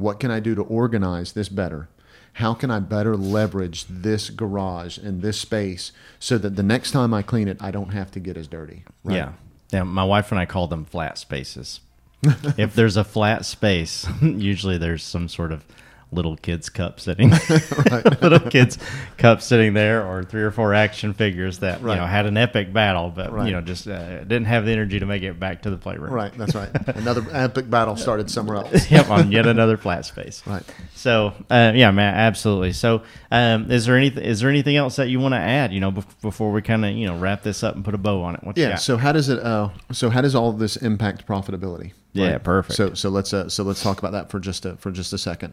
What 0.00 0.18
can 0.18 0.30
I 0.30 0.40
do 0.40 0.54
to 0.54 0.62
organize 0.62 1.32
this 1.32 1.50
better? 1.50 1.90
How 2.34 2.54
can 2.54 2.70
I 2.70 2.80
better 2.80 3.18
leverage 3.18 3.84
this 3.86 4.30
garage 4.30 4.96
and 4.96 5.20
this 5.20 5.38
space 5.38 5.92
so 6.18 6.38
that 6.38 6.56
the 6.56 6.62
next 6.62 6.92
time 6.92 7.12
I 7.12 7.20
clean 7.20 7.48
it, 7.48 7.58
I 7.60 7.70
don't 7.70 7.90
have 7.90 8.10
to 8.12 8.20
get 8.20 8.38
as 8.38 8.48
dirty? 8.48 8.84
right? 9.04 9.16
Yeah. 9.16 9.32
Yeah. 9.70 9.82
My 9.82 10.04
wife 10.04 10.32
and 10.32 10.40
I 10.40 10.46
call 10.46 10.68
them 10.68 10.86
flat 10.86 11.18
spaces. 11.18 11.80
if 12.56 12.74
there's 12.74 12.96
a 12.96 13.04
flat 13.04 13.44
space, 13.44 14.06
usually 14.22 14.78
there's 14.78 15.02
some 15.02 15.28
sort 15.28 15.52
of 15.52 15.66
little 16.12 16.36
kids 16.36 16.68
cup 16.68 16.98
sitting, 17.00 17.30
little 18.20 18.40
kids 18.40 18.78
cup 19.16 19.40
sitting 19.42 19.74
there, 19.74 20.04
or 20.06 20.24
three 20.24 20.42
or 20.42 20.50
four 20.50 20.74
action 20.74 21.12
figures 21.14 21.58
that 21.60 21.82
Right. 21.82 21.94
you 21.94 22.00
know 22.00 22.06
had 22.06 22.26
an 22.26 22.36
epic 22.36 22.72
battle, 22.72 23.10
but 23.14 23.32
Right. 23.32 23.46
you 23.46 23.52
know 23.52 23.60
just 23.60 23.86
uh, 23.86 24.18
didn't 24.24 24.46
have 24.46 24.64
the 24.64 24.72
energy 24.72 24.98
to 25.00 25.06
make 25.06 25.22
it 25.22 25.38
back 25.38 25.62
to 25.62 25.70
the 25.70 25.76
playroom. 25.76 26.12
Right, 26.12 26.32
that's 26.36 26.54
right. 26.54 26.70
Another 26.96 27.24
epic 27.32 27.70
battle 27.70 27.96
started 27.96 28.30
somewhere 28.30 28.56
else. 28.58 28.90
yep, 28.90 29.08
on 29.10 29.30
yet 29.32 29.46
another 29.46 29.76
flat 29.76 30.04
space. 30.04 30.42
Right. 30.46 30.62
So, 30.94 31.32
uh, 31.50 31.72
yeah, 31.74 31.90
man, 31.90 32.14
absolutely. 32.14 32.72
So, 32.72 33.02
um, 33.30 33.70
is 33.70 33.86
there 33.86 33.96
anything 33.96 34.24
is 34.24 34.40
there 34.40 34.50
anything 34.50 34.76
else 34.76 34.96
that 34.96 35.08
you 35.08 35.20
want 35.20 35.34
to 35.34 35.38
add? 35.38 35.72
You 35.72 35.80
know, 35.80 35.92
bef- 35.92 36.20
before 36.22 36.50
we 36.52 36.60
kind 36.62 36.84
of 36.84 36.92
you 36.92 37.06
know 37.06 37.16
wrap 37.18 37.42
this 37.42 37.62
up 37.62 37.74
and 37.76 37.84
put 37.84 37.94
a 37.94 37.98
bow 37.98 38.22
on 38.22 38.34
it. 38.34 38.44
What 38.44 38.56
you 38.56 38.64
Yeah. 38.64 38.74
So 38.76 38.96
how 38.96 39.12
does 39.12 39.28
it? 39.28 39.38
Uh, 39.38 39.70
so 39.92 40.10
how 40.10 40.20
does 40.20 40.34
all 40.34 40.50
of 40.50 40.58
this 40.58 40.76
impact 40.76 41.26
profitability? 41.26 41.92
Yeah, 42.12 42.38
perfect. 42.38 42.76
So 42.76 42.94
so 42.94 43.08
let's 43.08 43.32
uh, 43.32 43.48
so 43.48 43.62
let's 43.62 43.82
talk 43.82 43.98
about 43.98 44.12
that 44.12 44.30
for 44.30 44.40
just 44.40 44.66
a 44.66 44.76
for 44.76 44.90
just 44.90 45.12
a 45.12 45.18
second. 45.18 45.52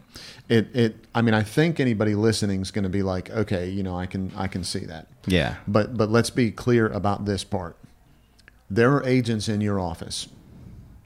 It 0.49 0.75
it. 0.75 0.95
I 1.13 1.21
mean, 1.21 1.33
I 1.33 1.43
think 1.43 1.79
anybody 1.79 2.15
listening 2.15 2.61
is 2.61 2.71
going 2.71 2.83
to 2.83 2.89
be 2.89 3.03
like, 3.03 3.29
okay, 3.29 3.69
you 3.69 3.83
know, 3.83 3.97
I 3.97 4.05
can 4.07 4.31
I 4.35 4.48
can 4.48 4.63
see 4.63 4.85
that. 4.85 5.07
yeah, 5.27 5.55
But 5.67 5.96
but 5.98 6.09
let's 6.09 6.29
be 6.31 6.51
clear 6.51 6.87
about 6.87 7.25
this 7.25 7.43
part. 7.43 7.77
There 8.70 8.91
are 8.96 9.03
agents 9.05 9.48
in 9.48 9.61
your 9.61 9.79
office 9.79 10.27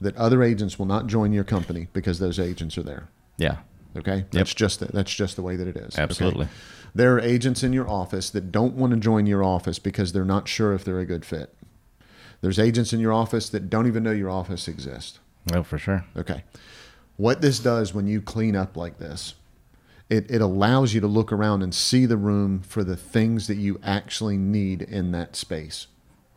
that 0.00 0.16
other 0.16 0.42
agents 0.42 0.78
will 0.78 0.86
not 0.86 1.06
join 1.06 1.32
your 1.32 1.44
company 1.44 1.86
because 1.92 2.18
those 2.18 2.38
agents 2.40 2.76
are 2.76 2.82
there. 2.82 3.08
yeah, 3.36 3.58
Okay, 3.96 4.24
that's 4.32 4.52
just 4.54 4.80
the, 4.80 4.86
that's 4.86 5.14
just 5.14 5.36
the 5.36 5.42
way 5.42 5.54
that 5.56 5.68
it 5.68 5.76
is. 5.76 5.94
okay? 5.94 6.02
Absolutely. 6.02 6.48
There 6.94 7.14
are 7.14 7.20
agents 7.20 7.62
in 7.62 7.72
your 7.72 7.88
office 7.88 8.28
that 8.30 8.50
don't 8.50 8.74
want 8.74 8.92
to 8.94 8.98
join 8.98 9.26
your 9.26 9.44
office 9.44 9.78
because 9.78 10.12
they're 10.12 10.24
not 10.24 10.48
sure 10.48 10.74
if 10.74 10.84
they're 10.84 10.98
a 10.98 11.06
good 11.06 11.24
fit. 11.24 11.54
There's 12.40 12.58
agents 12.58 12.92
in 12.92 12.98
your 13.00 13.12
office 13.12 13.48
that 13.50 13.70
don't 13.70 13.86
even 13.86 14.02
know 14.02 14.10
your 14.10 14.28
office 14.30 14.66
exists. 14.66 15.20
Oh 15.52 15.62
for 15.62 15.78
sure. 15.78 16.04
Okay. 16.16 16.44
What 17.16 17.40
this 17.40 17.58
does 17.58 17.94
when 17.94 18.06
you 18.06 18.20
clean 18.20 18.56
up 18.56 18.76
like 18.76 18.98
this, 18.98 19.34
it, 20.08 20.30
it 20.30 20.40
allows 20.40 20.92
you 20.94 21.00
to 21.00 21.06
look 21.06 21.32
around 21.32 21.62
and 21.62 21.74
see 21.74 22.06
the 22.06 22.16
room 22.16 22.60
for 22.62 22.84
the 22.84 22.96
things 22.96 23.46
that 23.46 23.56
you 23.56 23.78
actually 23.82 24.36
need 24.36 24.82
in 24.82 25.12
that 25.12 25.36
space. 25.36 25.86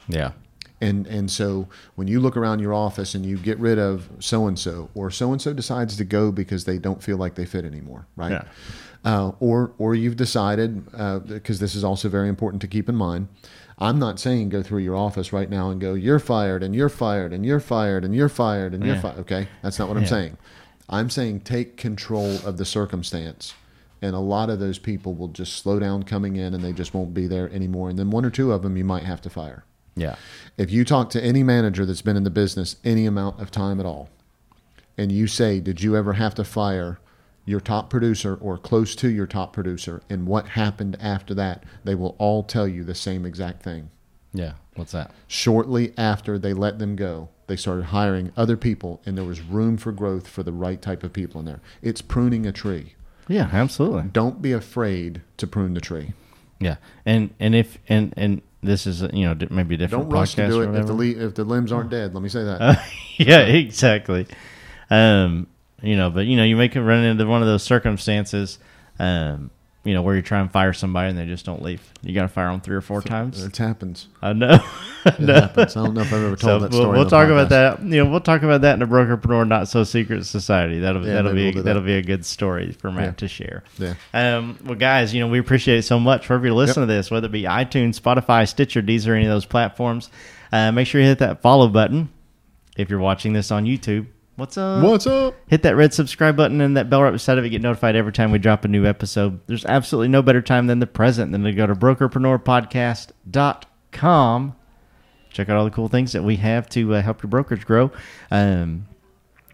Yeah, 0.07 0.31
And 0.79 1.07
and 1.07 1.31
so 1.31 1.67
when 1.95 2.07
you 2.07 2.19
look 2.19 2.37
around 2.37 2.59
your 2.59 2.73
office 2.73 3.15
and 3.15 3.25
you 3.25 3.37
get 3.37 3.57
rid 3.57 3.79
of 3.79 4.07
so 4.19 4.45
and 4.47 4.57
so, 4.59 4.89
or 4.93 5.09
so 5.09 5.31
and 5.31 5.41
so 5.41 5.51
decides 5.53 5.97
to 5.97 6.03
go 6.05 6.31
because 6.31 6.65
they 6.65 6.77
don't 6.77 7.01
feel 7.01 7.17
like 7.17 7.35
they 7.35 7.45
fit 7.45 7.65
anymore, 7.65 8.05
right? 8.15 8.31
Yeah. 8.31 8.43
Uh, 9.03 9.31
or 9.39 9.71
or 9.77 9.95
you've 9.95 10.15
decided 10.17 10.85
because 11.27 11.59
this 11.59 11.75
is 11.75 11.83
also 11.83 12.09
very 12.09 12.29
important 12.29 12.61
to 12.61 12.67
keep 12.67 12.87
in 12.87 12.95
mind. 12.95 13.27
I'm 13.77 13.99
not 13.99 14.19
saying 14.19 14.49
go 14.49 14.63
through 14.63 14.79
your 14.79 14.95
office 14.95 15.33
right 15.33 15.49
now 15.49 15.69
and 15.69 15.81
go 15.81 15.93
you're 15.95 16.19
fired 16.19 16.63
and 16.63 16.73
you're 16.75 16.89
fired 16.89 17.33
and 17.33 17.45
you're 17.45 17.59
fired 17.59 18.05
and 18.05 18.15
you're 18.15 18.29
fired 18.29 18.73
and 18.73 18.85
you're 18.85 18.95
fired. 18.95 19.17
Okay, 19.19 19.47
that's 19.61 19.77
not 19.79 19.87
what 19.89 19.97
I'm 19.97 20.03
Yeah. 20.03 20.09
saying. 20.09 20.37
I'm 20.89 21.09
saying 21.09 21.41
take 21.41 21.75
control 21.77 22.37
of 22.45 22.57
the 22.57 22.65
circumstance. 22.65 23.53
And 24.01 24.15
a 24.15 24.19
lot 24.19 24.49
of 24.49 24.59
those 24.59 24.77
people 24.77 25.13
will 25.15 25.29
just 25.29 25.53
slow 25.53 25.79
down 25.79 26.03
coming 26.03 26.35
in 26.35 26.53
and 26.53 26.63
they 26.63 26.73
just 26.73 26.93
won't 26.93 27.13
be 27.13 27.27
there 27.27 27.49
anymore. 27.51 27.89
And 27.89 27.97
then 27.97 28.11
one 28.11 28.23
or 28.23 28.29
two 28.29 28.51
of 28.51 28.61
them 28.61 28.77
you 28.77 28.83
might 28.83 29.03
have 29.03 29.21
to 29.21 29.29
fire. 29.29 29.63
yeah, 29.95 30.15
If 30.57 30.69
you 30.71 30.85
talk 30.85 31.09
to 31.11 31.23
any 31.23 31.41
manager 31.43 31.85
that's 31.85 32.01
been 32.03 32.17
in 32.17 32.23
the 32.23 32.29
business 32.29 32.75
any 32.83 33.05
amount 33.05 33.41
of 33.41 33.49
time 33.51 33.79
at 33.79 33.85
all, 33.85 34.09
and 34.97 35.11
you 35.11 35.25
say, 35.27 35.59
Did 35.59 35.81
you 35.81 35.95
ever 35.95 36.13
have 36.13 36.35
to 36.35 36.43
fire 36.43 36.99
your 37.45 37.59
top 37.59 37.89
producer 37.89 38.35
or 38.41 38.57
close 38.57 38.95
to 38.97 39.09
your 39.09 39.27
top 39.27 39.53
producer? 39.53 40.01
And 40.09 40.27
what 40.27 40.49
happened 40.49 40.97
after 40.99 41.33
that? 41.35 41.63
They 41.83 41.95
will 41.95 42.15
all 42.17 42.43
tell 42.43 42.67
you 42.67 42.83
the 42.83 42.95
same 42.95 43.25
exact 43.25 43.63
thing. 43.63 43.89
yeah. 44.33 44.53
What's 44.75 44.91
that? 44.91 45.11
Shortly 45.27 45.93
after 45.97 46.37
they 46.37 46.51
let 46.51 46.79
them 46.79 46.97
go, 46.97 47.29
they 47.47 47.55
started 47.55 47.85
hiring 47.85 48.33
other 48.35 48.57
people, 48.57 49.01
and 49.05 49.17
there 49.17 49.23
was 49.23 49.39
room 49.39 49.77
for 49.77 49.93
growth 49.93 50.27
for 50.27 50.43
the 50.43 50.51
right 50.51 50.81
type 50.81 51.01
of 51.01 51.13
people 51.13 51.39
in 51.39 51.45
there. 51.45 51.61
It's 51.81 52.01
pruning 52.01 52.45
a 52.45 52.51
tree. 52.51 52.95
Yeah, 53.29 53.49
absolutely. 53.53 54.09
Don't 54.11 54.41
be 54.41 54.51
afraid 54.51 55.21
to 55.37 55.47
prune 55.47 55.75
the 55.75 55.79
tree. 55.81 56.11
Yeah, 56.59 56.75
and 57.05 57.33
and 57.39 57.55
if 57.55 57.77
and 57.87 58.13
and 58.17 58.41
this 58.61 58.85
is 58.85 59.01
you 59.13 59.25
know 59.25 59.35
maybe 59.49 59.75
a 59.75 59.77
different 59.77 60.09
Don't 60.09 60.13
rush 60.13 60.35
to 60.35 60.47
do 60.47 60.61
it 60.61 60.75
if 60.77 60.87
the, 60.87 60.93
le- 60.93 61.05
if 61.25 61.35
the 61.35 61.43
limbs 61.45 61.71
aren't 61.71 61.89
dead. 61.89 62.13
Let 62.13 62.21
me 62.21 62.29
say 62.29 62.43
that. 62.43 62.85
yeah, 63.17 63.39
exactly. 63.39 64.27
Um, 64.89 65.47
you 65.81 65.95
know, 65.95 66.09
but 66.09 66.25
you 66.25 66.35
know, 66.37 66.43
you 66.43 66.55
make 66.55 66.75
it 66.75 66.81
run 66.81 67.03
into 67.03 67.25
one 67.25 67.41
of 67.41 67.47
those 67.47 67.63
circumstances, 67.63 68.59
um, 68.99 69.51
you 69.83 69.93
know, 69.93 70.01
where 70.01 70.15
you 70.15 70.21
try 70.23 70.39
and 70.39 70.51
fire 70.51 70.73
somebody 70.73 71.09
and 71.09 71.17
they 71.19 71.27
just 71.27 71.45
don't 71.45 71.61
leave. 71.61 71.81
You 72.01 72.15
got 72.15 72.23
to 72.23 72.27
fire 72.27 72.49
them 72.49 72.59
three 72.59 72.75
or 72.75 72.81
four 72.81 73.01
times. 73.03 73.43
it 73.43 73.55
happens. 73.57 74.07
I 74.21 74.33
know. 74.33 74.57
It 75.07 75.29
happens. 75.29 75.77
I 75.77 75.83
don't 75.83 75.93
know 75.93 76.01
if 76.01 76.11
I've 76.11 76.23
ever 76.23 76.35
So 76.35 76.47
told 76.47 76.63
that 76.63 76.71
we'll, 76.71 76.81
story. 76.81 76.95
we'll 76.97 77.03
the 77.03 77.09
talk 77.11 77.29
about 77.29 77.49
that. 77.49 77.79
You 77.83 78.03
know, 78.03 78.09
we'll 78.09 78.21
talk 78.21 78.41
about 78.41 78.61
that 78.61 78.73
in 78.73 78.81
a 78.81 78.87
brokerpreneur 78.87 79.47
not 79.47 79.67
so 79.67 79.83
secret 79.83 80.25
society. 80.25 80.79
That'll 80.79 81.05
Yeah, 81.05 81.13
that'll 81.13 81.33
be 81.35 81.43
we'll 81.43 81.53
that. 81.53 81.65
that'll 81.65 81.83
be 81.83 81.93
a 81.93 82.01
good 82.01 82.25
story 82.25 82.71
for 82.71 82.91
Matt 82.91 83.03
Yeah. 83.05 83.11
to 83.11 83.27
share. 83.27 83.63
Yeah. 83.77 83.93
Um, 84.15 84.57
well, 84.65 84.73
guys, 84.73 85.13
you 85.13 85.19
know 85.19 85.27
we 85.27 85.37
appreciate 85.37 85.77
it 85.77 85.83
so 85.83 85.99
much. 85.99 86.25
for 86.25 86.43
you 86.43 86.55
listen 86.55 86.81
to 86.81 86.87
this, 86.87 87.11
whether 87.11 87.27
it 87.27 87.31
be 87.31 87.43
iTunes, 87.43 88.01
Spotify, 88.01 88.47
Stitcher, 88.47 88.81
Deezer, 88.81 89.15
any 89.15 89.25
of 89.25 89.29
those 89.31 89.45
platforms, 89.45 90.09
uh, 90.51 90.71
make 90.71 90.87
sure 90.87 90.99
you 90.99 91.05
hit 91.05 91.19
that 91.19 91.43
follow 91.43 91.67
button. 91.67 92.09
If 92.75 92.89
you're 92.89 92.97
watching 92.97 93.33
this 93.33 93.51
on 93.51 93.65
YouTube, 93.65 94.07
what's 94.35 94.57
up? 94.57 94.83
What's 94.83 95.07
up? 95.07 95.35
Hit 95.47 95.63
that 95.63 95.75
red 95.75 95.93
subscribe 95.93 96.35
button 96.35 96.59
and 96.61 96.75
that 96.77 96.89
bell 96.89 97.03
right 97.03 97.11
beside 97.11 97.37
it. 97.37 97.49
Get 97.49 97.61
notified 97.61 97.95
every 97.95 98.11
time 98.11 98.31
we 98.31 98.39
drop 98.39 98.65
a 98.65 98.67
new 98.67 98.85
episode. 98.85 99.39
There's 99.47 99.65
absolutely 99.65 100.09
no 100.09 100.21
better 100.21 100.41
time 100.41 100.67
than 100.67 100.79
the 100.79 100.87
present 100.87 101.31
than 101.31 101.43
to 101.43 101.51
go 101.53 101.65
to 101.67 101.75
brokerpreneurpodcast.com. 101.75 104.55
Check 105.31 105.49
out 105.49 105.57
all 105.57 105.65
the 105.65 105.71
cool 105.71 105.89
things 105.89 106.13
that 106.13 106.23
we 106.23 106.37
have 106.37 106.69
to 106.69 106.95
uh, 106.95 107.01
help 107.01 107.21
your 107.21 107.29
brokerage 107.29 107.65
grow, 107.65 107.91
um, 108.31 108.85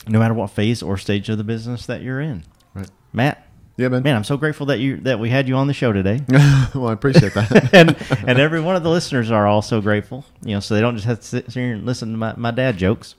no 0.08 0.20
matter 0.20 0.34
what 0.36 0.52
phase 0.52 0.84
or 0.84 0.96
stage 0.98 1.28
of 1.30 1.40
the 1.40 1.44
business 1.44 1.88
that 1.88 2.04
you're 2.04 2.22
in. 2.22 2.44
Right. 2.76 2.88
Matt, 3.14 3.48
Yeah, 3.78 3.88
man. 3.88 4.04
man, 4.04 4.16
I'm 4.16 4.24
so 4.24 4.38
grateful 4.38 4.68
that 4.68 4.80
you 4.80 4.98
that 4.98 5.20
we 5.20 5.30
had 5.32 5.48
you 5.48 5.56
on 5.56 5.66
the 5.66 5.74
show 5.74 5.92
today. 5.92 6.20
well, 6.76 6.90
I 6.90 6.94
appreciate 6.94 7.34
that. 7.34 7.70
and 7.74 7.96
and 8.28 8.38
every 8.40 8.62
one 8.62 8.76
of 8.76 8.84
the 8.84 8.92
listeners 8.92 9.32
are 9.32 9.48
also 9.48 9.82
grateful. 9.82 10.24
You 10.46 10.54
know, 10.56 10.60
so 10.60 10.76
they 10.76 10.82
don't 10.82 10.96
just 10.96 11.08
have 11.08 11.20
to 11.22 11.26
sit 11.26 11.50
here 11.52 11.74
and 11.74 11.84
listen 11.84 12.12
to 12.12 12.18
my, 12.18 12.36
my 12.36 12.52
dad 12.52 12.78
jokes. 12.78 13.16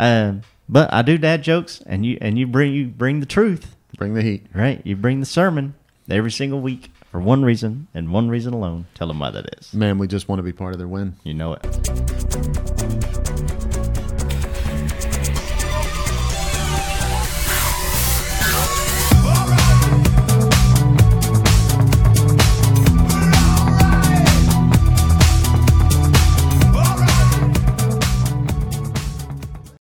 Um, 0.00 0.42
but 0.70 0.92
I 0.92 1.02
do 1.02 1.18
dad 1.18 1.42
jokes, 1.42 1.82
and 1.86 2.06
you 2.06 2.16
and 2.20 2.38
you 2.38 2.46
bring 2.46 2.72
you 2.72 2.86
bring 2.86 3.20
the 3.20 3.26
truth, 3.26 3.76
Bring 3.98 4.14
the 4.14 4.22
heat. 4.22 4.46
right? 4.54 4.80
You 4.84 4.96
bring 4.96 5.20
the 5.20 5.26
sermon 5.26 5.74
every 6.08 6.30
single 6.30 6.60
week 6.60 6.90
for 7.10 7.20
one 7.20 7.44
reason 7.44 7.88
and 7.92 8.12
one 8.12 8.28
reason 8.28 8.54
alone. 8.54 8.86
Tell 8.94 9.08
them 9.08 9.18
why 9.18 9.30
that 9.30 9.58
is. 9.58 9.74
Man, 9.74 9.98
we 9.98 10.06
just 10.06 10.28
want 10.28 10.38
to 10.38 10.42
be 10.44 10.52
part 10.52 10.72
of 10.72 10.78
their 10.78 10.88
win. 10.88 11.16
You 11.24 11.34
know 11.34 11.54
it. 11.54 12.69